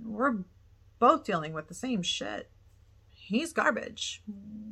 we're 0.03 0.39
both 0.99 1.25
dealing 1.25 1.53
with 1.53 1.69
the 1.69 1.75
same 1.75 2.03
shit. 2.03 2.51
He's 3.27 3.53
garbage. 3.53 4.23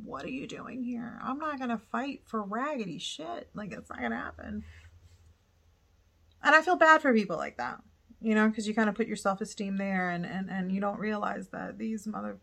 What 0.05 0.23
are 0.23 0.29
you 0.29 0.47
doing 0.47 0.81
here? 0.81 1.19
I'm 1.21 1.39
not 1.39 1.59
gonna 1.59 1.77
fight 1.77 2.21
for 2.23 2.41
raggedy 2.41 2.99
shit. 2.99 3.49
Like 3.53 3.73
it's 3.73 3.89
not 3.89 3.99
gonna 3.99 4.15
happen. 4.15 4.63
And 6.41 6.55
I 6.55 6.61
feel 6.61 6.77
bad 6.77 7.01
for 7.01 7.13
people 7.13 7.35
like 7.35 7.57
that, 7.57 7.81
you 8.21 8.33
know, 8.33 8.47
because 8.47 8.65
you 8.65 8.73
kind 8.73 8.87
of 8.87 8.95
put 8.95 9.07
your 9.07 9.17
self 9.17 9.41
esteem 9.41 9.75
there, 9.75 10.09
and 10.09 10.25
and 10.25 10.49
and 10.49 10.71
you 10.71 10.79
don't 10.79 11.01
realize 11.01 11.49
that 11.49 11.77
these 11.77 12.07
mother, 12.07 12.37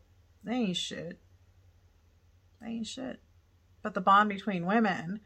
they 0.45 0.53
ain't 0.53 0.77
shit. 0.77 1.19
They 2.61 2.69
ain't 2.69 2.87
shit. 2.87 3.21
But 3.83 3.95
the 3.95 4.03
bond 4.03 4.29
between 4.29 4.67
women 4.67 5.21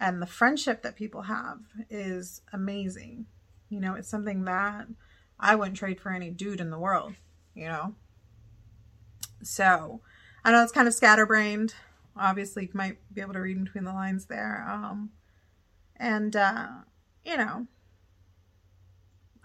and 0.00 0.22
the 0.22 0.26
friendship 0.26 0.80
that 0.82 0.96
people 0.96 1.22
have 1.22 1.58
is 1.90 2.40
amazing. 2.54 3.26
You 3.68 3.80
know, 3.80 3.96
it's 3.96 4.08
something 4.08 4.44
that 4.44 4.86
I 5.38 5.56
wouldn't 5.56 5.76
trade 5.76 6.00
for 6.00 6.10
any 6.10 6.30
dude 6.30 6.60
in 6.60 6.70
the 6.70 6.78
world, 6.78 7.16
you 7.54 7.66
know? 7.66 7.96
So 9.42 10.00
I 10.44 10.50
know 10.50 10.62
it's 10.62 10.72
kind 10.72 10.88
of 10.88 10.94
scatterbrained. 10.94 11.74
Obviously, 12.16 12.64
you 12.64 12.70
might 12.74 12.98
be 13.12 13.20
able 13.20 13.32
to 13.34 13.40
read 13.40 13.62
between 13.64 13.84
the 13.84 13.92
lines 13.92 14.26
there. 14.26 14.66
Um, 14.68 15.10
and, 15.96 16.34
uh, 16.34 16.68
you 17.24 17.36
know, 17.36 17.66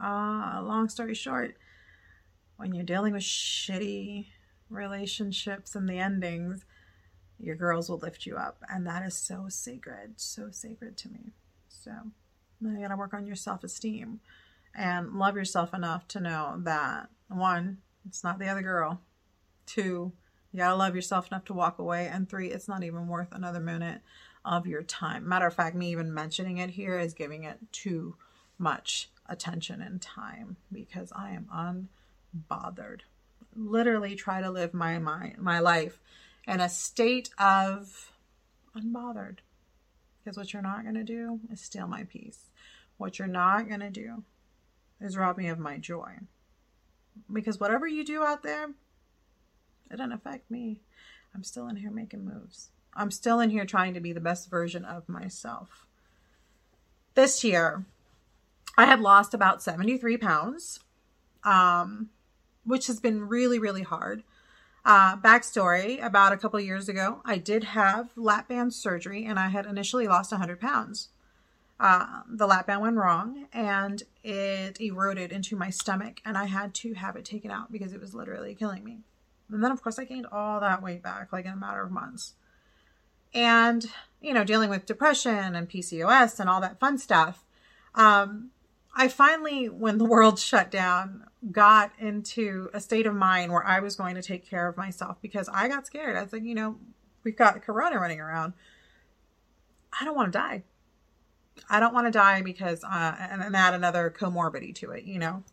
uh, 0.03 0.61
long 0.63 0.89
story 0.89 1.13
short, 1.13 1.55
when 2.57 2.73
you're 2.73 2.83
dealing 2.83 3.13
with 3.13 3.23
shitty 3.23 4.27
relationships 4.69 5.75
and 5.75 5.87
the 5.87 5.99
endings, 5.99 6.65
your 7.39 7.55
girls 7.55 7.89
will 7.89 7.99
lift 7.99 8.25
you 8.25 8.35
up. 8.35 8.57
And 8.69 8.85
that 8.87 9.05
is 9.05 9.15
so 9.15 9.45
sacred, 9.49 10.13
so 10.17 10.49
sacred 10.51 10.97
to 10.97 11.09
me. 11.09 11.33
So 11.69 11.91
you 12.61 12.79
gotta 12.81 12.97
work 12.97 13.13
on 13.13 13.27
your 13.27 13.35
self 13.35 13.63
esteem 13.63 14.19
and 14.73 15.13
love 15.13 15.35
yourself 15.35 15.73
enough 15.73 16.07
to 16.09 16.19
know 16.19 16.59
that 16.63 17.09
one, 17.27 17.77
it's 18.07 18.23
not 18.23 18.39
the 18.39 18.47
other 18.47 18.61
girl. 18.61 19.01
Two, 19.65 20.13
you 20.57 20.63
gotta 20.63 20.75
love 20.75 20.95
yourself 20.95 21.27
enough 21.27 21.45
to 21.45 21.53
walk 21.53 21.77
away. 21.77 22.07
And 22.07 22.27
three, 22.27 22.49
it's 22.49 22.67
not 22.67 22.83
even 22.83 23.07
worth 23.07 23.31
another 23.31 23.59
minute 23.59 24.01
of 24.43 24.65
your 24.65 24.81
time. 24.81 25.29
Matter 25.29 25.45
of 25.45 25.53
fact, 25.53 25.75
me 25.75 25.91
even 25.91 26.11
mentioning 26.11 26.57
it 26.57 26.71
here 26.71 26.97
is 26.97 27.13
giving 27.13 27.43
it 27.43 27.59
too 27.71 28.15
much 28.57 29.11
attention 29.29 29.81
and 29.81 30.01
time 30.01 30.57
because 30.71 31.13
I 31.15 31.29
am 31.29 31.47
unbothered. 31.53 33.01
Literally 33.55 34.15
try 34.15 34.41
to 34.41 34.49
live 34.49 34.73
my 34.73 34.97
my, 34.97 35.35
my 35.37 35.59
life 35.59 35.99
in 36.47 36.59
a 36.59 36.69
state 36.69 37.29
of 37.37 38.11
unbothered. 38.75 39.37
Because 40.23 40.37
what 40.37 40.53
you're 40.53 40.63
not 40.63 40.91
to 40.91 41.03
do 41.03 41.39
is 41.51 41.61
steal 41.61 41.85
my 41.85 42.03
peace. 42.05 42.49
What 42.97 43.19
you're 43.19 43.27
not 43.27 43.69
to 43.69 43.91
do 43.91 44.23
is 44.99 45.17
rob 45.17 45.37
me 45.37 45.49
of 45.49 45.59
my 45.59 45.77
joy. 45.77 46.13
Because 47.31 47.59
whatever 47.59 47.85
you 47.85 48.03
do 48.03 48.23
out 48.23 48.41
there, 48.41 48.69
it 49.91 49.97
doesn't 49.97 50.11
affect 50.11 50.49
me. 50.49 50.79
I'm 51.33 51.43
still 51.43 51.67
in 51.67 51.77
here 51.77 51.91
making 51.91 52.25
moves. 52.25 52.69
I'm 52.93 53.11
still 53.11 53.39
in 53.39 53.51
here 53.51 53.65
trying 53.65 53.93
to 53.93 53.99
be 53.99 54.11
the 54.11 54.19
best 54.19 54.49
version 54.49 54.83
of 54.83 55.07
myself. 55.07 55.85
This 57.13 57.43
year, 57.43 57.85
I 58.77 58.85
had 58.85 58.99
lost 58.99 59.33
about 59.33 59.61
73 59.61 60.17
pounds, 60.17 60.79
um, 61.43 62.09
which 62.63 62.87
has 62.87 62.99
been 62.99 63.27
really, 63.27 63.59
really 63.59 63.83
hard. 63.83 64.23
Uh, 64.85 65.17
backstory 65.17 66.03
about 66.03 66.31
a 66.31 66.37
couple 66.37 66.59
years 66.59 66.87
ago, 66.87 67.21
I 67.25 67.37
did 67.37 67.65
have 67.65 68.09
lap 68.15 68.47
band 68.47 68.73
surgery 68.73 69.25
and 69.25 69.37
I 69.37 69.49
had 69.49 69.65
initially 69.65 70.07
lost 70.07 70.31
100 70.31 70.61
pounds. 70.61 71.09
Uh, 71.79 72.21
the 72.27 72.47
lap 72.47 72.67
band 72.67 72.81
went 72.81 72.95
wrong 72.95 73.47
and 73.53 74.01
it 74.23 74.79
eroded 74.79 75.31
into 75.31 75.55
my 75.55 75.69
stomach, 75.69 76.21
and 76.25 76.37
I 76.37 76.45
had 76.45 76.73
to 76.75 76.93
have 76.93 77.15
it 77.15 77.25
taken 77.25 77.51
out 77.51 77.71
because 77.71 77.93
it 77.93 77.99
was 77.99 78.15
literally 78.15 78.55
killing 78.55 78.83
me. 78.83 78.99
And 79.51 79.63
then, 79.63 79.71
of 79.71 79.81
course, 79.81 79.97
I 79.97 80.03
gained 80.03 80.27
all 80.31 80.59
that 80.59 80.81
weight 80.81 81.01
back 81.01 81.31
like 81.31 81.45
in 81.45 81.53
a 81.53 81.57
matter 81.57 81.81
of 81.81 81.91
months. 81.91 82.33
And, 83.33 83.85
you 84.21 84.33
know, 84.33 84.43
dealing 84.43 84.69
with 84.69 84.85
depression 84.85 85.55
and 85.55 85.69
PCOS 85.69 86.39
and 86.39 86.49
all 86.49 86.61
that 86.61 86.79
fun 86.79 86.97
stuff. 86.97 87.43
Um, 87.95 88.51
I 88.95 89.07
finally, 89.07 89.69
when 89.69 89.97
the 89.97 90.05
world 90.05 90.39
shut 90.39 90.71
down, 90.71 91.25
got 91.51 91.91
into 91.99 92.69
a 92.73 92.79
state 92.79 93.05
of 93.05 93.13
mind 93.13 93.51
where 93.51 93.65
I 93.65 93.79
was 93.79 93.95
going 93.95 94.15
to 94.15 94.21
take 94.21 94.45
care 94.49 94.67
of 94.67 94.75
myself 94.75 95.17
because 95.21 95.49
I 95.49 95.67
got 95.67 95.85
scared. 95.85 96.17
I 96.17 96.23
was 96.23 96.33
like, 96.33 96.43
you 96.43 96.55
know, 96.55 96.77
we've 97.23 97.37
got 97.37 97.61
Corona 97.61 97.99
running 97.99 98.19
around. 98.19 98.53
I 99.99 100.03
don't 100.03 100.15
want 100.15 100.31
to 100.33 100.37
die. 100.37 100.63
I 101.69 101.79
don't 101.79 101.93
want 101.93 102.07
to 102.07 102.11
die 102.11 102.41
because, 102.41 102.83
uh, 102.83 103.15
and, 103.19 103.41
and 103.41 103.55
add 103.55 103.73
another 103.73 104.13
comorbidity 104.15 104.75
to 104.75 104.91
it, 104.91 105.05
you 105.05 105.19
know? 105.19 105.43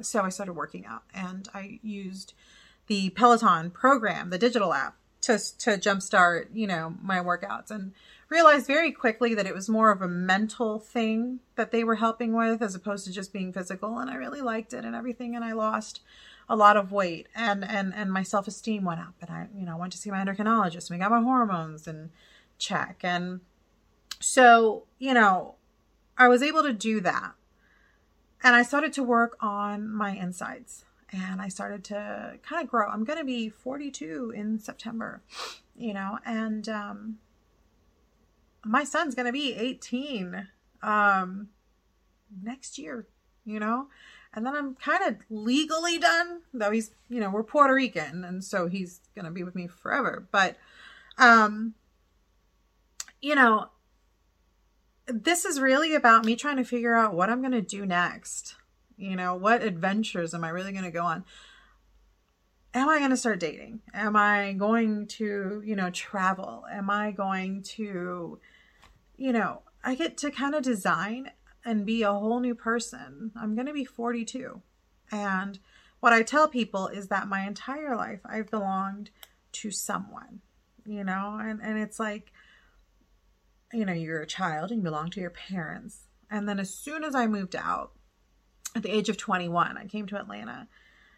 So 0.00 0.22
I 0.22 0.28
started 0.28 0.54
working 0.54 0.86
out 0.86 1.02
and 1.14 1.48
I 1.54 1.78
used 1.82 2.34
the 2.86 3.10
Peloton 3.10 3.70
program, 3.70 4.30
the 4.30 4.38
digital 4.38 4.72
app, 4.72 4.96
to, 5.22 5.38
to 5.58 5.70
jumpstart, 5.78 6.48
you 6.52 6.66
know, 6.66 6.94
my 7.02 7.18
workouts. 7.18 7.70
And 7.70 7.92
realized 8.28 8.66
very 8.66 8.90
quickly 8.90 9.34
that 9.34 9.46
it 9.46 9.54
was 9.54 9.68
more 9.68 9.90
of 9.90 10.02
a 10.02 10.08
mental 10.08 10.78
thing 10.78 11.40
that 11.56 11.70
they 11.70 11.84
were 11.84 11.96
helping 11.96 12.34
with 12.34 12.62
as 12.62 12.74
opposed 12.74 13.06
to 13.06 13.12
just 13.12 13.32
being 13.32 13.52
physical. 13.52 13.98
And 13.98 14.10
I 14.10 14.14
really 14.14 14.40
liked 14.40 14.72
it 14.72 14.84
and 14.84 14.94
everything 14.94 15.34
and 15.34 15.44
I 15.44 15.52
lost 15.52 16.00
a 16.48 16.56
lot 16.56 16.76
of 16.76 16.92
weight. 16.92 17.28
And 17.34 17.64
and 17.64 17.94
and 17.94 18.12
my 18.12 18.22
self-esteem 18.22 18.84
went 18.84 19.00
up 19.00 19.14
and 19.20 19.30
I 19.30 19.46
you 19.56 19.64
know 19.64 19.76
went 19.76 19.92
to 19.92 19.98
see 19.98 20.10
my 20.10 20.24
endocrinologist 20.24 20.90
and 20.90 20.98
we 20.98 21.02
got 21.02 21.10
my 21.10 21.22
hormones 21.22 21.86
and 21.86 22.10
check. 22.58 23.00
And 23.02 23.40
so 24.20 24.84
you 24.98 25.14
know 25.14 25.54
I 26.18 26.28
was 26.28 26.42
able 26.42 26.62
to 26.62 26.72
do 26.72 27.00
that. 27.00 27.32
And 28.42 28.54
I 28.54 28.62
started 28.62 28.92
to 28.94 29.02
work 29.02 29.36
on 29.40 29.88
my 29.88 30.10
insides 30.10 30.84
and 31.14 31.40
I 31.40 31.48
started 31.48 31.84
to 31.84 32.38
kind 32.42 32.62
of 32.62 32.68
grow. 32.68 32.88
I'm 32.88 33.04
going 33.04 33.18
to 33.18 33.24
be 33.24 33.48
42 33.48 34.32
in 34.34 34.58
September, 34.58 35.22
you 35.76 35.94
know, 35.94 36.18
and 36.26 36.68
um, 36.68 37.18
my 38.64 38.84
son's 38.84 39.14
going 39.14 39.26
to 39.26 39.32
be 39.32 39.54
18 39.54 40.48
um, 40.82 41.48
next 42.42 42.78
year, 42.78 43.06
you 43.44 43.60
know? 43.60 43.88
And 44.32 44.44
then 44.44 44.56
I'm 44.56 44.74
kind 44.74 45.04
of 45.04 45.16
legally 45.30 45.98
done, 45.98 46.40
though 46.52 46.72
he's, 46.72 46.90
you 47.08 47.20
know, 47.20 47.30
we're 47.30 47.44
Puerto 47.44 47.72
Rican, 47.72 48.24
and 48.24 48.42
so 48.42 48.66
he's 48.66 49.00
going 49.14 49.26
to 49.26 49.30
be 49.30 49.44
with 49.44 49.54
me 49.54 49.68
forever. 49.68 50.26
But, 50.32 50.56
um, 51.18 51.74
you 53.22 53.36
know, 53.36 53.68
this 55.06 55.44
is 55.44 55.60
really 55.60 55.94
about 55.94 56.24
me 56.24 56.34
trying 56.34 56.56
to 56.56 56.64
figure 56.64 56.94
out 56.94 57.14
what 57.14 57.30
I'm 57.30 57.40
going 57.40 57.52
to 57.52 57.62
do 57.62 57.86
next. 57.86 58.56
You 58.96 59.16
know, 59.16 59.34
what 59.34 59.62
adventures 59.62 60.34
am 60.34 60.44
I 60.44 60.50
really 60.50 60.72
going 60.72 60.84
to 60.84 60.90
go 60.90 61.04
on? 61.04 61.24
Am 62.72 62.88
I 62.88 62.98
going 62.98 63.10
to 63.10 63.16
start 63.16 63.40
dating? 63.40 63.80
Am 63.92 64.16
I 64.16 64.52
going 64.52 65.06
to, 65.06 65.62
you 65.64 65.76
know, 65.76 65.90
travel? 65.90 66.64
Am 66.70 66.90
I 66.90 67.12
going 67.12 67.62
to, 67.62 68.38
you 69.16 69.32
know, 69.32 69.62
I 69.84 69.94
get 69.94 70.16
to 70.18 70.30
kind 70.30 70.54
of 70.54 70.62
design 70.62 71.30
and 71.64 71.86
be 71.86 72.02
a 72.02 72.12
whole 72.12 72.40
new 72.40 72.54
person. 72.54 73.32
I'm 73.36 73.54
going 73.54 73.66
to 73.66 73.72
be 73.72 73.84
42. 73.84 74.60
And 75.10 75.58
what 76.00 76.12
I 76.12 76.22
tell 76.22 76.48
people 76.48 76.88
is 76.88 77.08
that 77.08 77.28
my 77.28 77.46
entire 77.46 77.96
life 77.96 78.20
I've 78.24 78.50
belonged 78.50 79.10
to 79.52 79.70
someone, 79.70 80.40
you 80.84 81.04
know? 81.04 81.38
And, 81.40 81.60
and 81.62 81.78
it's 81.78 81.98
like, 81.98 82.32
you 83.72 83.84
know, 83.84 83.92
you're 83.92 84.20
a 84.20 84.26
child 84.26 84.70
and 84.70 84.80
you 84.80 84.84
belong 84.84 85.10
to 85.10 85.20
your 85.20 85.30
parents. 85.30 86.08
And 86.30 86.48
then 86.48 86.58
as 86.58 86.74
soon 86.74 87.04
as 87.04 87.14
I 87.14 87.26
moved 87.26 87.56
out 87.56 87.92
at 88.74 88.82
the 88.82 88.94
age 88.94 89.08
of 89.08 89.16
21, 89.16 89.76
I 89.76 89.86
came 89.86 90.06
to 90.06 90.18
Atlanta, 90.18 90.68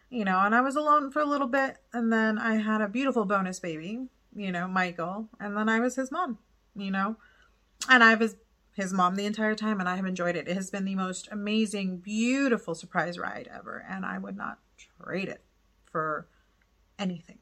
you 0.09 0.23
know, 0.23 0.39
and 0.39 0.53
I 0.53 0.61
was 0.61 0.75
alone 0.75 1.11
for 1.11 1.19
a 1.19 1.25
little 1.25 1.47
bit. 1.47 1.77
And 1.93 2.11
then 2.11 2.37
I 2.37 2.55
had 2.55 2.81
a 2.81 2.87
beautiful 2.87 3.25
bonus 3.25 3.59
baby, 3.59 4.07
you 4.35 4.51
know, 4.51 4.67
Michael. 4.67 5.29
And 5.39 5.57
then 5.57 5.67
I 5.69 5.79
was 5.79 5.95
his 5.95 6.11
mom, 6.11 6.37
you 6.75 6.91
know, 6.91 7.17
and 7.89 8.03
I 8.03 8.15
was 8.15 8.35
his 8.73 8.93
mom 8.93 9.15
the 9.15 9.25
entire 9.25 9.55
time 9.55 9.79
and 9.79 9.89
I 9.89 9.95
have 9.95 10.05
enjoyed 10.05 10.35
it. 10.35 10.47
It 10.47 10.55
has 10.55 10.69
been 10.69 10.85
the 10.85 10.95
most 10.95 11.27
amazing, 11.31 11.97
beautiful 11.97 12.75
surprise 12.75 13.17
ride 13.17 13.49
ever. 13.53 13.83
And 13.89 14.05
I 14.05 14.19
would 14.19 14.37
not 14.37 14.59
trade 14.77 15.29
it 15.29 15.41
for 15.85 16.27
anything. 16.99 17.39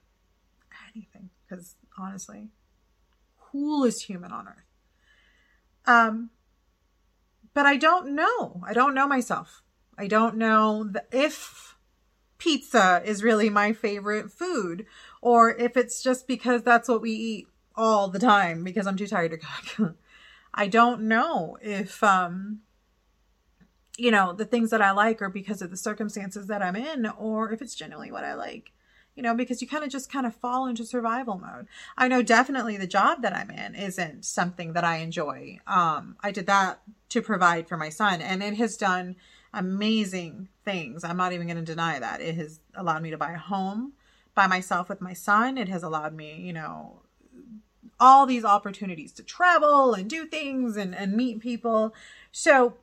Anything. 0.95 1.29
Because 1.47 1.75
honestly, 1.97 2.49
coolest 3.37 4.05
human 4.05 4.31
on 4.31 4.47
earth. 4.47 4.63
Um, 5.85 6.29
but 7.53 7.65
I 7.65 7.75
don't 7.75 8.15
know. 8.15 8.61
I 8.65 8.73
don't 8.73 8.95
know 8.95 9.07
myself. 9.07 9.61
I 9.97 10.07
don't 10.07 10.37
know 10.37 10.91
if 11.11 11.77
pizza 12.37 13.01
is 13.05 13.23
really 13.23 13.49
my 13.49 13.73
favorite 13.73 14.31
food 14.31 14.85
or 15.21 15.55
if 15.55 15.77
it's 15.77 16.03
just 16.03 16.27
because 16.27 16.63
that's 16.63 16.89
what 16.89 17.01
we 17.01 17.11
eat 17.11 17.47
all 17.75 18.09
the 18.09 18.19
time 18.19 18.63
because 18.63 18.87
I'm 18.87 18.97
too 18.97 19.07
tired 19.07 19.31
to 19.31 19.37
cook. 19.37 19.95
I 20.53 20.67
don't 20.67 21.03
know 21.03 21.57
if 21.61 22.03
um 22.03 22.61
you 23.97 24.11
know 24.11 24.33
the 24.33 24.45
things 24.45 24.69
that 24.71 24.81
I 24.81 24.91
like 24.91 25.21
are 25.21 25.29
because 25.29 25.61
of 25.61 25.71
the 25.71 25.77
circumstances 25.77 26.47
that 26.47 26.61
I'm 26.61 26.75
in 26.75 27.05
or 27.05 27.51
if 27.51 27.61
it's 27.61 27.75
genuinely 27.75 28.11
what 28.11 28.23
I 28.23 28.33
like 28.33 28.71
you 29.15 29.23
know, 29.23 29.33
because 29.33 29.61
you 29.61 29.67
kind 29.67 29.83
of 29.83 29.89
just 29.89 30.11
kind 30.11 30.25
of 30.25 30.35
fall 30.35 30.67
into 30.67 30.85
survival 30.85 31.39
mode. 31.39 31.67
I 31.97 32.07
know 32.07 32.21
definitely 32.21 32.77
the 32.77 32.85
job 32.85 33.21
that 33.21 33.33
I'm 33.33 33.49
in 33.49 33.73
isn't 33.73 34.25
something 34.25 34.73
that 34.73 34.83
I 34.83 34.97
enjoy. 34.97 35.59
Um, 35.65 36.17
I 36.21 36.31
did 36.31 36.47
that 36.47 36.81
to 37.09 37.21
provide 37.21 37.67
for 37.67 37.77
my 37.77 37.89
son, 37.89 38.21
and 38.21 38.43
it 38.43 38.55
has 38.55 38.75
done 38.75 39.15
amazing 39.55 40.49
things. 40.63 41.03
I'm 41.03 41.17
not 41.17 41.33
even 41.33 41.47
going 41.47 41.57
to 41.57 41.63
deny 41.63 41.97
that. 41.97 42.21
It 42.21 42.35
has 42.35 42.59
allowed 42.75 43.01
me 43.01 43.09
to 43.09 43.17
buy 43.17 43.31
a 43.31 43.37
home 43.37 43.93
by 44.35 44.45
myself 44.47 44.89
with 44.89 45.01
my 45.01 45.13
son. 45.13 45.57
It 45.57 45.69
has 45.69 45.81
allowed 45.81 46.13
me, 46.13 46.35
you 46.41 46.53
know, 46.53 47.01
all 47.99 48.25
these 48.25 48.43
opportunities 48.43 49.13
to 49.13 49.23
travel 49.23 49.93
and 49.93 50.09
do 50.09 50.25
things 50.25 50.75
and, 50.75 50.93
and 50.93 51.13
meet 51.13 51.39
people. 51.39 51.95
So 52.31 52.75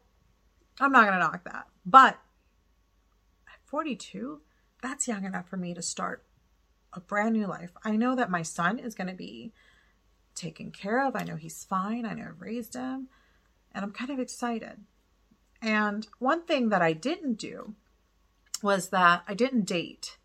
I'm 0.80 0.92
not 0.92 1.02
going 1.02 1.12
to 1.12 1.18
knock 1.20 1.44
that. 1.44 1.66
But 1.84 2.18
at 3.46 3.60
42, 3.66 4.40
that's 4.82 5.06
young 5.06 5.24
enough 5.24 5.48
for 5.48 5.58
me 5.58 5.74
to 5.74 5.82
start 5.82 6.24
a 6.94 7.00
brand 7.00 7.34
new 7.34 7.46
life. 7.46 7.72
I 7.84 7.96
know 7.96 8.16
that 8.16 8.30
my 8.30 8.42
son 8.42 8.78
is 8.78 8.94
going 8.94 9.08
to 9.08 9.14
be 9.14 9.52
taken 10.34 10.70
care 10.70 11.06
of. 11.06 11.14
I 11.14 11.24
know 11.24 11.36
he's 11.36 11.64
fine. 11.64 12.06
I 12.06 12.14
know 12.14 12.28
I've 12.30 12.40
raised 12.40 12.74
him. 12.74 13.08
And 13.74 13.84
I'm 13.84 13.92
kind 13.92 14.10
of 14.10 14.18
excited. 14.18 14.80
And 15.62 16.08
one 16.18 16.42
thing 16.42 16.70
that 16.70 16.82
I 16.82 16.92
didn't 16.92 17.34
do 17.34 17.74
was 18.62 18.88
that 18.88 19.22
I 19.28 19.34
didn't 19.34 19.64
date 19.64 20.18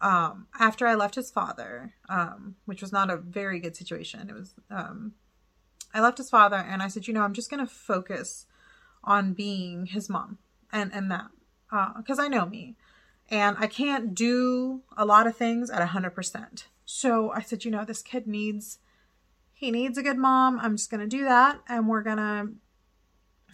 um, 0.00 0.46
after 0.58 0.86
I 0.86 0.94
left 0.94 1.14
his 1.14 1.30
father, 1.30 1.94
um, 2.08 2.56
which 2.66 2.82
was 2.82 2.92
not 2.92 3.10
a 3.10 3.16
very 3.16 3.58
good 3.58 3.76
situation. 3.76 4.28
It 4.28 4.34
was, 4.34 4.54
um, 4.70 5.14
I 5.92 6.00
left 6.00 6.18
his 6.18 6.30
father 6.30 6.56
and 6.56 6.82
I 6.82 6.88
said, 6.88 7.08
you 7.08 7.14
know, 7.14 7.22
I'm 7.22 7.32
just 7.32 7.50
going 7.50 7.66
to 7.66 7.72
focus 7.72 8.46
on 9.02 9.32
being 9.32 9.86
his 9.86 10.08
mom 10.08 10.38
and, 10.72 10.92
and 10.92 11.10
that, 11.10 11.28
because 11.96 12.18
uh, 12.18 12.22
I 12.22 12.28
know 12.28 12.46
me 12.46 12.76
and 13.30 13.56
I 13.58 13.66
can't 13.66 14.14
do 14.14 14.82
a 14.96 15.04
lot 15.04 15.26
of 15.26 15.36
things 15.36 15.70
at 15.70 15.86
100%. 15.86 16.64
So 16.84 17.30
I 17.32 17.40
said, 17.40 17.64
you 17.64 17.70
know, 17.70 17.84
this 17.84 18.02
kid 18.02 18.26
needs 18.26 18.78
he 19.52 19.72
needs 19.72 19.98
a 19.98 20.04
good 20.04 20.16
mom. 20.16 20.60
I'm 20.60 20.76
just 20.76 20.88
going 20.88 21.00
to 21.00 21.08
do 21.08 21.24
that 21.24 21.58
and 21.68 21.88
we're 21.88 22.02
going 22.02 22.18
to 22.18 22.50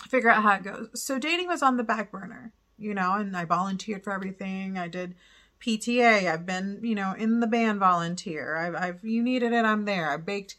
figure 0.09 0.31
out 0.31 0.43
how 0.43 0.55
it 0.55 0.63
goes. 0.63 0.89
So 0.95 1.19
dating 1.19 1.49
was 1.49 1.63
on 1.63 1.77
the 1.77 1.85
back 1.85 2.11
burner, 2.11 2.53
you 2.79 2.95
know, 2.95 3.15
and 3.15 3.37
I 3.37 3.45
volunteered 3.45 4.05
for 4.05 4.13
everything. 4.13 4.79
I 4.79 4.89
did 4.89 5.15
PTA. 5.61 6.31
I've 6.31 6.47
been, 6.47 6.81
you 6.83 6.95
know, 6.95 7.15
in 7.17 7.41
the 7.41 7.47
band 7.47 7.81
volunteer. 7.81 8.57
I've, 8.57 8.75
I've 8.75 9.05
you 9.05 9.23
needed 9.23 9.53
it, 9.53 9.65
I'm 9.65 9.85
there. 9.85 10.11
I 10.11 10.17
baked 10.17 10.57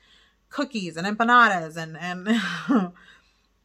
cookies 0.49 0.97
and 0.97 1.05
empanadas 1.05 1.75
and 1.75 1.97
and 1.97 2.41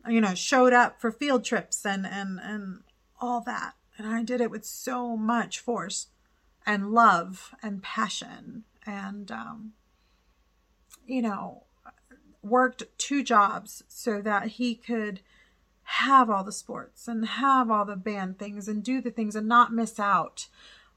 you 0.09 0.21
know, 0.21 0.35
showed 0.35 0.73
up 0.73 1.01
for 1.01 1.13
field 1.13 1.45
trips 1.45 1.85
and 1.87 2.07
and 2.07 2.41
and 2.43 2.81
all 3.21 3.41
that. 3.43 3.75
And 3.97 4.09
I 4.09 4.23
did 4.23 4.41
it 4.41 4.51
with 4.51 4.65
so 4.65 5.17
much 5.17 5.59
force 5.59 6.07
and 6.67 6.93
love 6.93 7.55
and 7.63 7.83
passion 7.83 8.65
and, 8.87 9.31
um, 9.31 9.73
you 11.07 11.23
know, 11.23 11.65
worked 12.43 12.85
two 12.97 13.23
jobs 13.23 13.83
so 13.89 14.23
that 14.23 14.47
he 14.49 14.75
could 14.75 15.21
have 15.91 16.31
all 16.31 16.45
the 16.45 16.53
sports 16.53 17.09
and 17.09 17.27
have 17.27 17.69
all 17.69 17.85
the 17.85 17.97
band 17.97 18.39
things 18.39 18.69
and 18.69 18.85
do 18.85 19.01
the 19.01 19.11
things 19.11 19.35
and 19.35 19.49
not 19.49 19.73
miss 19.73 19.99
out 19.99 20.47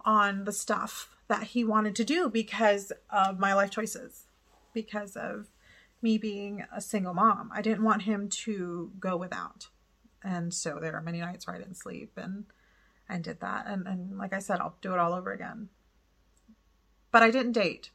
on 0.05 0.43
the 0.43 0.51
stuff 0.51 1.09
that 1.27 1.43
he 1.43 1.63
wanted 1.63 1.95
to 1.95 2.03
do 2.03 2.29
because 2.29 2.91
of 3.09 3.39
my 3.39 3.55
life 3.55 3.71
choices, 3.71 4.25
because 4.71 5.15
of 5.15 5.47
me 6.03 6.19
being 6.19 6.63
a 6.71 6.79
single 6.79 7.15
mom. 7.15 7.49
I 7.51 7.63
didn't 7.63 7.83
want 7.83 8.03
him 8.03 8.29
to 8.29 8.91
go 8.99 9.17
without. 9.17 9.69
And 10.23 10.53
so 10.53 10.77
there 10.79 10.93
are 10.93 11.01
many 11.01 11.21
nights 11.21 11.47
where 11.47 11.55
I 11.55 11.59
didn't 11.59 11.77
sleep 11.77 12.11
and 12.15 12.45
and 13.09 13.23
did 13.23 13.39
that. 13.39 13.65
And, 13.67 13.87
and 13.87 14.17
like 14.17 14.33
I 14.33 14.39
said, 14.39 14.59
I'll 14.59 14.77
do 14.81 14.93
it 14.93 14.99
all 14.99 15.13
over 15.13 15.31
again. 15.31 15.69
But 17.11 17.23
I 17.23 17.31
didn't 17.31 17.53
date. 17.53 17.89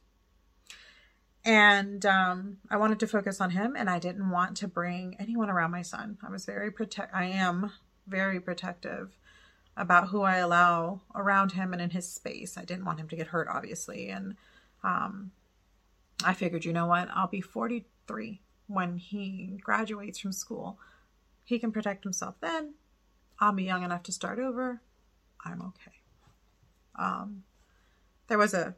And 1.45 2.05
um, 2.05 2.57
I 2.69 2.77
wanted 2.77 2.99
to 2.99 3.07
focus 3.07 3.39
on 3.39 3.51
him, 3.51 3.75
and 3.77 3.89
I 3.89 3.99
didn't 3.99 4.29
want 4.29 4.57
to 4.57 4.67
bring 4.67 5.15
anyone 5.19 5.49
around 5.49 5.71
my 5.71 5.81
son. 5.81 6.17
I 6.25 6.29
was 6.29 6.45
very 6.45 6.69
protect. 6.71 7.13
I 7.13 7.25
am 7.25 7.71
very 8.07 8.39
protective 8.39 9.17
about 9.77 10.09
who 10.09 10.23
I 10.23 10.37
allow 10.37 11.01
around 11.15 11.53
him 11.53 11.71
and 11.71 11.81
in 11.81 11.91
his 11.91 12.11
space. 12.11 12.57
I 12.57 12.65
didn't 12.65 12.85
want 12.85 12.99
him 12.99 13.07
to 13.07 13.15
get 13.15 13.27
hurt, 13.27 13.47
obviously. 13.49 14.09
And 14.09 14.35
um, 14.83 15.31
I 16.23 16.33
figured, 16.33 16.65
you 16.65 16.73
know 16.73 16.87
what? 16.87 17.07
I'll 17.13 17.27
be 17.27 17.39
43 17.39 18.41
when 18.67 18.97
he 18.97 19.57
graduates 19.61 20.19
from 20.19 20.33
school. 20.33 20.77
He 21.45 21.57
can 21.59 21.71
protect 21.71 22.03
himself 22.03 22.35
then. 22.41 22.73
I'll 23.39 23.53
be 23.53 23.63
young 23.63 23.83
enough 23.83 24.03
to 24.03 24.11
start 24.11 24.37
over. 24.37 24.81
I'm 25.45 25.61
okay. 25.61 25.97
Um, 26.97 27.43
there 28.27 28.37
was 28.37 28.53
a 28.53 28.75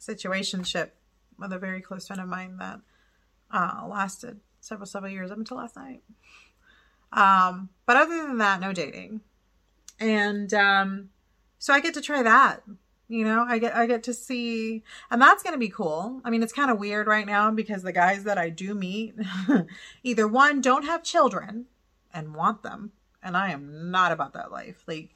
situationship 0.00 0.90
with 1.42 1.52
a 1.52 1.58
very 1.58 1.80
close 1.80 2.06
friend 2.06 2.22
of 2.22 2.28
mine 2.28 2.56
that 2.58 2.80
uh, 3.50 3.86
lasted 3.86 4.40
several 4.60 4.86
several 4.86 5.12
years 5.12 5.30
up 5.30 5.38
until 5.38 5.58
last 5.58 5.76
night. 5.76 6.02
Um, 7.12 7.68
but 7.84 7.96
other 7.96 8.26
than 8.26 8.38
that, 8.38 8.60
no 8.60 8.72
dating, 8.72 9.20
and 10.00 10.52
um, 10.54 11.10
so 11.58 11.74
I 11.74 11.80
get 11.80 11.94
to 11.94 12.00
try 12.00 12.22
that. 12.22 12.62
You 13.08 13.24
know, 13.24 13.44
I 13.46 13.58
get 13.58 13.76
I 13.76 13.86
get 13.86 14.02
to 14.04 14.14
see, 14.14 14.82
and 15.10 15.20
that's 15.20 15.42
to 15.42 15.58
be 15.58 15.68
cool. 15.68 16.22
I 16.24 16.30
mean, 16.30 16.42
it's 16.42 16.52
kind 16.52 16.70
of 16.70 16.78
weird 16.78 17.06
right 17.06 17.26
now 17.26 17.50
because 17.50 17.82
the 17.82 17.92
guys 17.92 18.24
that 18.24 18.38
I 18.38 18.48
do 18.48 18.74
meet, 18.74 19.14
either 20.02 20.26
one 20.26 20.62
don't 20.62 20.84
have 20.84 21.02
children 21.02 21.66
and 22.14 22.34
want 22.34 22.62
them, 22.62 22.92
and 23.22 23.36
I 23.36 23.50
am 23.50 23.90
not 23.90 24.12
about 24.12 24.32
that 24.32 24.50
life. 24.50 24.82
Like 24.86 25.10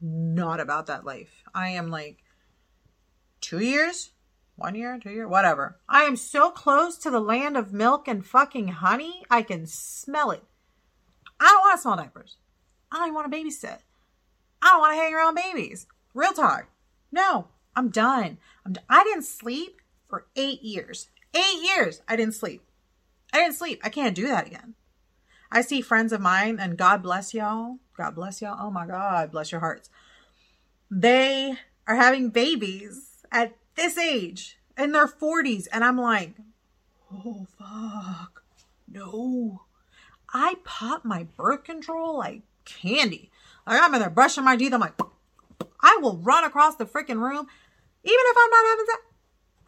not 0.00 0.60
about 0.60 0.86
that 0.86 1.04
life. 1.04 1.44
I 1.54 1.70
am 1.70 1.90
like 1.90 2.18
two 3.40 3.60
years, 3.60 4.10
one 4.58 4.74
year, 4.74 4.98
two 5.00 5.10
year, 5.10 5.28
whatever. 5.28 5.78
I 5.88 6.02
am 6.02 6.16
so 6.16 6.50
close 6.50 6.98
to 6.98 7.10
the 7.10 7.20
land 7.20 7.56
of 7.56 7.72
milk 7.72 8.08
and 8.08 8.26
fucking 8.26 8.68
honey. 8.68 9.22
I 9.30 9.42
can 9.42 9.66
smell 9.66 10.32
it. 10.32 10.42
I 11.40 11.44
don't 11.46 11.60
want 11.60 11.78
to 11.78 11.82
smell 11.82 11.96
diapers. 11.96 12.36
I 12.90 12.96
don't 12.96 13.06
even 13.06 13.14
want 13.14 13.32
to 13.32 13.38
babysit. 13.38 13.78
I 14.60 14.66
don't 14.66 14.80
want 14.80 14.92
to 14.92 15.00
hang 15.00 15.14
around 15.14 15.34
babies. 15.36 15.86
Real 16.12 16.32
talk. 16.32 16.68
No, 17.12 17.48
I'm 17.76 17.90
done. 17.90 18.38
I'm 18.66 18.72
done. 18.72 18.84
I 18.90 19.04
didn't 19.04 19.22
sleep 19.22 19.80
for 20.08 20.26
eight 20.34 20.62
years. 20.62 21.08
Eight 21.34 21.62
years. 21.62 22.02
I 22.08 22.16
didn't 22.16 22.34
sleep. 22.34 22.62
I 23.32 23.38
didn't 23.38 23.54
sleep. 23.54 23.80
I 23.84 23.88
can't 23.90 24.16
do 24.16 24.26
that 24.26 24.46
again. 24.46 24.74
I 25.52 25.60
see 25.60 25.80
friends 25.80 26.12
of 26.12 26.20
mine, 26.20 26.58
and 26.60 26.76
God 26.76 27.02
bless 27.02 27.32
y'all. 27.32 27.78
God 27.96 28.14
bless 28.14 28.42
y'all. 28.42 28.58
Oh 28.60 28.70
my 28.70 28.86
God, 28.86 29.30
bless 29.30 29.52
your 29.52 29.60
hearts. 29.60 29.88
They 30.90 31.54
are 31.86 31.96
having 31.96 32.30
babies 32.30 33.24
at 33.30 33.56
this 33.78 33.96
age 33.96 34.58
in 34.76 34.92
their 34.92 35.06
40s. 35.08 35.66
And 35.72 35.82
I'm 35.82 35.98
like, 35.98 36.34
oh 37.12 37.46
fuck. 37.58 38.42
No. 38.86 39.62
I 40.32 40.56
pop 40.64 41.04
my 41.04 41.26
birth 41.36 41.64
control 41.64 42.18
like 42.18 42.42
candy. 42.64 43.30
Like 43.66 43.80
I'm 43.82 43.94
in 43.94 44.00
there 44.00 44.10
brushing 44.10 44.44
my 44.44 44.56
teeth. 44.56 44.74
I'm 44.74 44.80
like, 44.80 45.00
I 45.80 45.98
will 46.02 46.18
run 46.18 46.44
across 46.44 46.76
the 46.76 46.84
freaking 46.84 47.20
room. 47.20 47.46
Even 48.04 48.24
if 48.26 48.36
I'm 48.38 48.50
not 48.50 48.66
having 48.70 48.86
that, 48.86 49.00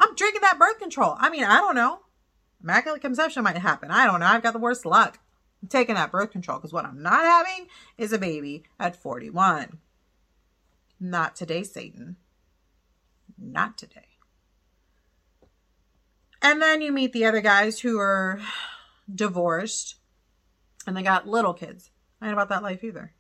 I'm 0.01 0.15
drinking 0.15 0.43
that 0.43 0.59
birth 0.59 0.79
control. 0.79 1.15
I 1.19 1.31
mean, 1.31 1.45
I 1.45 1.57
don't 1.57 1.75
know. 1.75 2.01
Immaculate 2.63 3.01
conception 3.01 3.43
might 3.43 3.57
happen. 3.57 3.91
I 3.91 4.07
don't 4.07 4.21
know. 4.21 4.27
I've 4.27 4.43
got 4.43 4.53
the 4.53 4.59
worst 4.59 4.85
luck. 4.85 5.19
I'm 5.63 5.69
taking 5.69 5.95
that 5.95 6.13
birth 6.13 6.31
control 6.31 6.59
because 6.59 6.73
what 6.73 6.85
I'm 6.85 7.03
not 7.03 7.25
having 7.25 7.69
is 7.97 8.13
a 8.13 8.19
baby 8.19 8.65
at 8.79 8.97
41. 8.97 9.79
Not 10.99 11.37
today, 11.37 11.63
Satan. 11.63 12.17
Not 13.41 13.79
today. 13.79 14.07
And 16.43 16.61
then 16.61 16.81
you 16.81 16.93
meet 16.93 17.13
the 17.13 17.25
other 17.25 17.41
guys 17.41 17.81
who 17.81 17.99
are 17.99 18.41
divorced 19.13 19.97
and 20.87 20.97
they 20.97 21.03
got 21.03 21.29
little 21.29 21.55
kids. 21.55 21.91
I 22.21 22.27
ain't 22.27 22.33
about 22.33 22.49
that 22.51 22.63
life 22.63 22.85
either. 22.85 23.13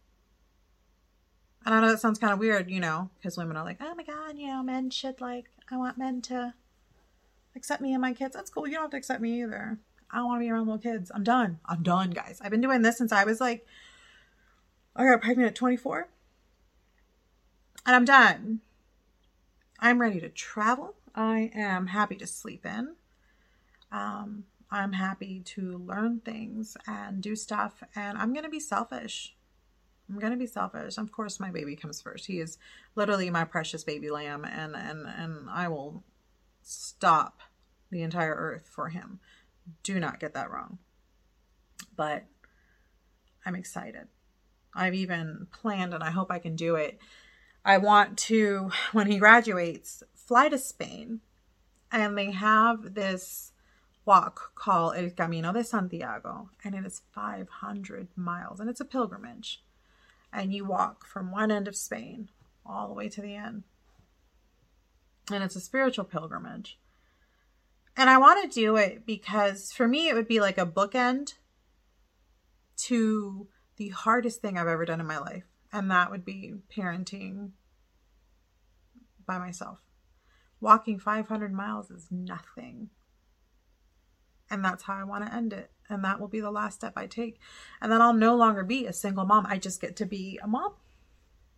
And 1.64 1.74
I 1.74 1.80
know 1.80 1.88
that 1.90 2.00
sounds 2.00 2.18
kind 2.18 2.32
of 2.32 2.38
weird, 2.38 2.70
you 2.70 2.80
know, 2.80 3.10
because 3.18 3.36
women 3.36 3.56
are 3.56 3.64
like, 3.64 3.78
oh 3.80 3.94
my 3.94 4.04
God, 4.04 4.38
you 4.38 4.46
know, 4.46 4.62
men 4.62 4.90
should 4.90 5.20
like, 5.20 5.46
I 5.70 5.76
want 5.76 5.98
men 5.98 6.22
to 6.22 6.54
accept 7.54 7.82
me 7.82 7.92
and 7.92 8.00
my 8.00 8.14
kids. 8.14 8.34
That's 8.34 8.50
cool. 8.50 8.66
You 8.66 8.74
don't 8.74 8.84
have 8.84 8.90
to 8.92 8.96
accept 8.96 9.20
me 9.20 9.42
either. 9.42 9.78
I 10.10 10.16
don't 10.18 10.26
want 10.26 10.40
to 10.40 10.44
be 10.44 10.50
around 10.50 10.66
little 10.66 10.78
kids. 10.78 11.12
I'm 11.14 11.22
done. 11.22 11.60
I'm 11.66 11.82
done, 11.82 12.10
guys. 12.10 12.40
I've 12.42 12.50
been 12.50 12.60
doing 12.60 12.82
this 12.82 12.98
since 12.98 13.12
I 13.12 13.24
was 13.24 13.40
like, 13.40 13.66
I 14.96 15.04
got 15.04 15.20
pregnant 15.20 15.48
at 15.48 15.54
24. 15.54 16.08
And 17.86 17.96
I'm 17.96 18.04
done. 18.04 18.60
I'm 19.80 20.00
ready 20.00 20.20
to 20.20 20.28
travel. 20.28 20.94
I 21.14 21.50
am 21.54 21.88
happy 21.88 22.16
to 22.16 22.26
sleep 22.26 22.66
in. 22.66 22.94
Um, 23.90 24.44
I'm 24.70 24.92
happy 24.92 25.40
to 25.46 25.78
learn 25.78 26.20
things 26.20 26.76
and 26.86 27.22
do 27.22 27.34
stuff. 27.34 27.82
And 27.96 28.18
I'm 28.18 28.32
going 28.32 28.44
to 28.44 28.50
be 28.50 28.60
selfish. 28.60 29.34
I'm 30.08 30.18
going 30.18 30.32
to 30.32 30.38
be 30.38 30.46
selfish. 30.46 30.98
Of 30.98 31.10
course, 31.12 31.40
my 31.40 31.50
baby 31.50 31.76
comes 31.76 32.00
first. 32.02 32.26
He 32.26 32.40
is 32.40 32.58
literally 32.94 33.30
my 33.30 33.44
precious 33.44 33.82
baby 33.82 34.10
lamb. 34.10 34.44
And, 34.44 34.76
and, 34.76 35.06
and 35.06 35.48
I 35.50 35.68
will 35.68 36.04
stop 36.62 37.40
the 37.90 38.02
entire 38.02 38.34
earth 38.34 38.68
for 38.70 38.90
him. 38.90 39.18
Do 39.82 39.98
not 39.98 40.20
get 40.20 40.34
that 40.34 40.50
wrong. 40.50 40.78
But 41.96 42.26
I'm 43.46 43.54
excited. 43.54 44.08
I've 44.74 44.94
even 44.94 45.48
planned, 45.50 45.94
and 45.94 46.04
I 46.04 46.10
hope 46.10 46.30
I 46.30 46.38
can 46.38 46.54
do 46.54 46.76
it. 46.76 47.00
I 47.64 47.78
want 47.78 48.18
to, 48.18 48.70
when 48.92 49.06
he 49.06 49.18
graduates, 49.18 50.02
fly 50.14 50.48
to 50.48 50.58
Spain. 50.58 51.20
And 51.92 52.16
they 52.16 52.30
have 52.30 52.94
this 52.94 53.52
walk 54.04 54.54
called 54.54 54.96
El 54.96 55.10
Camino 55.10 55.52
de 55.52 55.64
Santiago, 55.64 56.50
and 56.64 56.74
it 56.74 56.84
is 56.86 57.02
500 57.12 58.08
miles, 58.16 58.60
and 58.60 58.70
it's 58.70 58.80
a 58.80 58.84
pilgrimage. 58.84 59.62
And 60.32 60.52
you 60.52 60.64
walk 60.64 61.04
from 61.04 61.32
one 61.32 61.50
end 61.50 61.66
of 61.66 61.76
Spain 61.76 62.28
all 62.64 62.88
the 62.88 62.94
way 62.94 63.08
to 63.08 63.20
the 63.20 63.34
end. 63.34 63.64
And 65.32 65.42
it's 65.42 65.56
a 65.56 65.60
spiritual 65.60 66.04
pilgrimage. 66.04 66.78
And 67.96 68.08
I 68.08 68.18
want 68.18 68.42
to 68.42 68.60
do 68.60 68.76
it 68.76 69.04
because 69.04 69.72
for 69.72 69.86
me, 69.88 70.08
it 70.08 70.14
would 70.14 70.28
be 70.28 70.40
like 70.40 70.58
a 70.58 70.66
bookend 70.66 71.34
to 72.84 73.48
the 73.76 73.88
hardest 73.88 74.40
thing 74.40 74.56
I've 74.56 74.68
ever 74.68 74.84
done 74.84 75.00
in 75.00 75.06
my 75.06 75.18
life. 75.18 75.49
And 75.72 75.90
that 75.90 76.10
would 76.10 76.24
be 76.24 76.54
parenting 76.76 77.50
by 79.26 79.38
myself. 79.38 79.78
Walking 80.60 80.98
500 80.98 81.52
miles 81.52 81.90
is 81.90 82.08
nothing. 82.10 82.90
And 84.50 84.64
that's 84.64 84.82
how 84.82 84.94
I 84.94 85.04
want 85.04 85.24
to 85.26 85.34
end 85.34 85.52
it. 85.52 85.70
And 85.88 86.04
that 86.04 86.20
will 86.20 86.28
be 86.28 86.40
the 86.40 86.50
last 86.50 86.74
step 86.74 86.94
I 86.96 87.06
take. 87.06 87.38
And 87.80 87.90
then 87.90 88.02
I'll 88.02 88.12
no 88.12 88.34
longer 88.34 88.64
be 88.64 88.86
a 88.86 88.92
single 88.92 89.24
mom. 89.24 89.46
I 89.46 89.58
just 89.58 89.80
get 89.80 89.96
to 89.96 90.06
be 90.06 90.38
a 90.42 90.48
mom, 90.48 90.74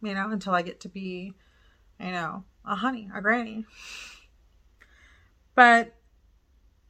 you 0.03 0.14
know, 0.14 0.31
until 0.31 0.55
I 0.55 0.62
get 0.62 0.81
to 0.81 0.88
be, 0.88 1.33
you 1.98 2.12
know, 2.12 2.44
a 2.64 2.77
honey, 2.77 3.11
a 3.14 3.20
granny. 3.20 3.64
But 5.55 5.94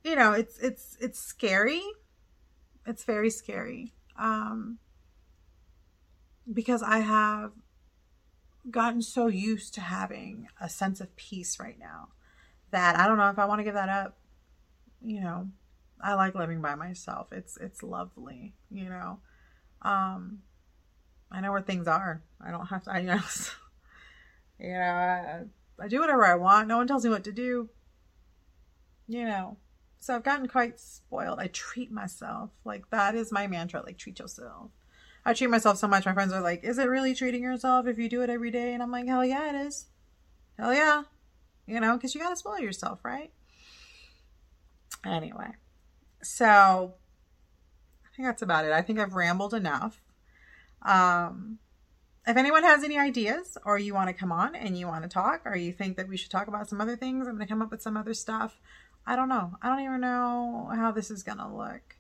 you 0.05 0.17
know, 0.17 0.33
it's 0.33 0.59
it's 0.59 0.97
it's 1.01 1.21
scary. 1.21 1.83
It's 2.87 3.05
very 3.05 3.31
scary. 3.31 3.93
Um 4.19 4.79
because 6.51 6.83
I 6.83 6.99
have 6.99 7.53
gotten 8.71 9.03
so 9.03 9.27
used 9.27 9.75
to 9.75 9.81
having 9.81 10.49
a 10.61 10.69
sense 10.69 11.01
of 11.01 11.15
peace 11.17 11.59
right 11.59 11.79
now 11.79 12.09
that 12.71 12.99
I 12.99 13.07
don't 13.07 13.19
know 13.19 13.29
if 13.29 13.39
I 13.39 13.45
want 13.45 13.61
to 13.61 13.65
give 13.65 13.75
that 13.75 13.89
up. 13.89 14.17
You 15.05 15.21
know, 15.21 15.49
I 16.01 16.15
like 16.15 16.35
living 16.35 16.61
by 16.61 16.75
myself. 16.75 17.33
It's 17.33 17.57
it's 17.57 17.83
lovely, 17.83 18.55
you 18.71 18.89
know. 18.89 19.19
Um 19.83 20.43
I 21.31 21.41
know 21.41 21.53
where 21.53 21.63
things 21.63 21.89
are. 21.89 22.23
I 22.41 22.51
don't 22.51 22.67
have 22.67 22.85
to 22.85 22.91
I 22.91 23.03
know 23.03 23.21
you 24.61 24.73
know, 24.73 24.81
I, 24.81 25.43
I 25.79 25.89
do 25.89 26.01
whatever 26.01 26.25
I 26.25 26.37
want. 26.37 26.69
No 26.69 26.77
one 26.77 26.87
tells 26.87 27.05
me 27.05 27.11
what 27.11 27.25
to 27.25 27.33
do. 27.33 27.69
You 29.09 29.25
know, 29.25 29.57
so 29.99 30.15
I've 30.15 30.23
gotten 30.23 30.49
quite 30.49 30.79
spoiled. 30.81 31.39
I 31.39 31.49
treat 31.49 31.91
myself. 31.91 32.51
Like 32.65 32.91
that 32.91 33.15
is 33.15 33.33
my 33.33 33.47
mantra. 33.47 33.83
Like 33.83 33.99
treat 33.99 34.19
yourself. 34.19 34.71
I 35.25 35.35
treat 35.35 35.51
myself 35.51 35.79
so 35.79 35.87
much. 35.87 36.05
My 36.05 36.15
friends 36.15 36.33
are 36.33 36.41
like, 36.41 36.65
is 36.65 36.79
it 36.79 36.89
really 36.89 37.15
treating 37.15 37.43
yourself 37.43 37.87
if 37.87 37.99
you 37.99 38.09
do 38.09 38.23
it 38.23 38.31
every 38.31 38.51
day? 38.51 38.75
And 38.75 38.83
I'm 38.83 38.91
like, 38.91 39.07
hell 39.07 39.25
yeah, 39.25 39.51
it 39.51 39.67
is. 39.67 39.87
Hell 40.59 40.75
yeah. 40.75 41.05
You 41.67 41.81
know, 41.81 41.97
because 41.97 42.15
you 42.15 42.21
got 42.21 42.31
to 42.31 42.37
spoil 42.37 42.59
yourself, 42.59 43.05
right? 43.05 43.31
Anyway, 45.05 45.53
so 46.23 46.95
I 48.05 48.17
think 48.17 48.29
that's 48.29 48.43
about 48.43 48.65
it. 48.65 48.73
I 48.73 48.83
think 48.83 48.99
I've 48.99 49.15
rambled 49.15 49.55
enough. 49.55 50.01
Um, 50.83 51.59
if 52.27 52.37
anyone 52.37 52.63
has 52.63 52.85
any 52.85 52.99
ideas 52.99 53.57
or 53.65 53.79
you 53.79 53.95
want 53.95 54.09
to 54.09 54.15
come 54.15 54.33
on 54.33 54.55
and 54.55 54.79
you 54.79 54.87
want 54.87 55.03
to 55.03 55.09
talk 55.09 55.43
or 55.45 55.57
you 55.57 55.73
think 55.73 55.97
that 55.97 56.09
we 56.09 56.17
should 56.17 56.31
talk 56.31 56.49
about 56.49 56.69
some 56.69 56.81
other 56.81 56.97
things, 56.97 57.27
I'm 57.27 57.35
going 57.35 57.47
to 57.47 57.53
come 57.53 57.63
up 57.63 57.71
with 57.71 57.83
some 57.83 57.97
other 57.97 58.15
stuff. 58.15 58.61
I 59.07 59.17
don't 59.17 59.29
know. 59.29 59.57
I 59.63 59.69
don't 59.69 59.85
even 59.85 60.01
know 60.01 60.71
how 60.75 60.93
this 60.93 61.11
is 61.11 61.23
going 61.23 61.39
to 61.39 61.49
look. 61.49 61.97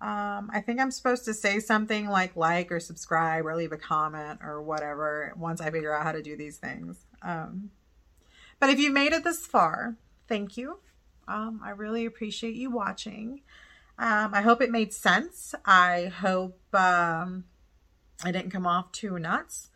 Um, 0.00 0.50
I 0.52 0.60
think 0.60 0.80
I'm 0.80 0.92
supposed 0.92 1.24
to 1.24 1.34
say 1.34 1.58
something 1.58 2.08
like 2.08 2.36
like 2.36 2.70
or 2.70 2.78
subscribe 2.78 3.46
or 3.46 3.56
leave 3.56 3.72
a 3.72 3.76
comment 3.76 4.40
or 4.42 4.62
whatever 4.62 5.32
once 5.36 5.60
I 5.60 5.70
figure 5.70 5.92
out 5.92 6.04
how 6.04 6.12
to 6.12 6.22
do 6.22 6.36
these 6.36 6.58
things. 6.58 7.04
Um, 7.22 7.70
but 8.60 8.70
if 8.70 8.78
you 8.78 8.92
made 8.92 9.12
it 9.12 9.24
this 9.24 9.44
far, 9.44 9.96
thank 10.28 10.56
you. 10.56 10.78
Um, 11.26 11.60
I 11.64 11.70
really 11.70 12.06
appreciate 12.06 12.54
you 12.54 12.70
watching. 12.70 13.42
Um, 13.98 14.32
I 14.32 14.42
hope 14.42 14.62
it 14.62 14.70
made 14.70 14.92
sense. 14.92 15.54
I 15.64 16.12
hope 16.20 16.58
um, 16.72 17.44
I 18.24 18.30
didn't 18.30 18.52
come 18.52 18.66
off 18.66 18.92
too 18.92 19.18
nuts. 19.18 19.70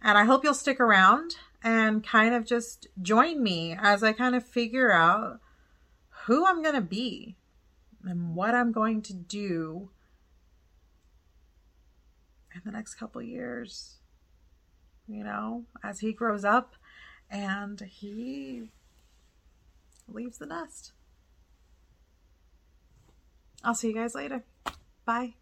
And 0.00 0.16
I 0.16 0.24
hope 0.24 0.44
you'll 0.44 0.54
stick 0.54 0.80
around 0.80 1.36
and 1.62 2.04
kind 2.04 2.34
of 2.34 2.46
just 2.46 2.86
join 3.02 3.42
me 3.42 3.76
as 3.78 4.02
I 4.02 4.12
kind 4.12 4.34
of 4.34 4.46
figure 4.46 4.92
out 4.92 5.40
who 6.26 6.46
I'm 6.46 6.62
going 6.62 6.74
to 6.74 6.80
be 6.80 7.36
and 8.06 8.34
what 8.34 8.54
I'm 8.54 8.72
going 8.72 9.02
to 9.02 9.12
do 9.14 9.90
in 12.54 12.62
the 12.64 12.72
next 12.72 12.94
couple 12.94 13.20
years. 13.22 13.96
You 15.08 15.22
know, 15.22 15.64
as 15.84 16.00
he 16.00 16.12
grows 16.12 16.44
up 16.44 16.74
and 17.30 17.80
he 17.80 18.70
leaves 20.08 20.38
the 20.38 20.46
nest. 20.46 20.92
I'll 23.62 23.74
see 23.74 23.88
you 23.88 23.94
guys 23.94 24.14
later. 24.14 24.44
Bye. 25.04 25.34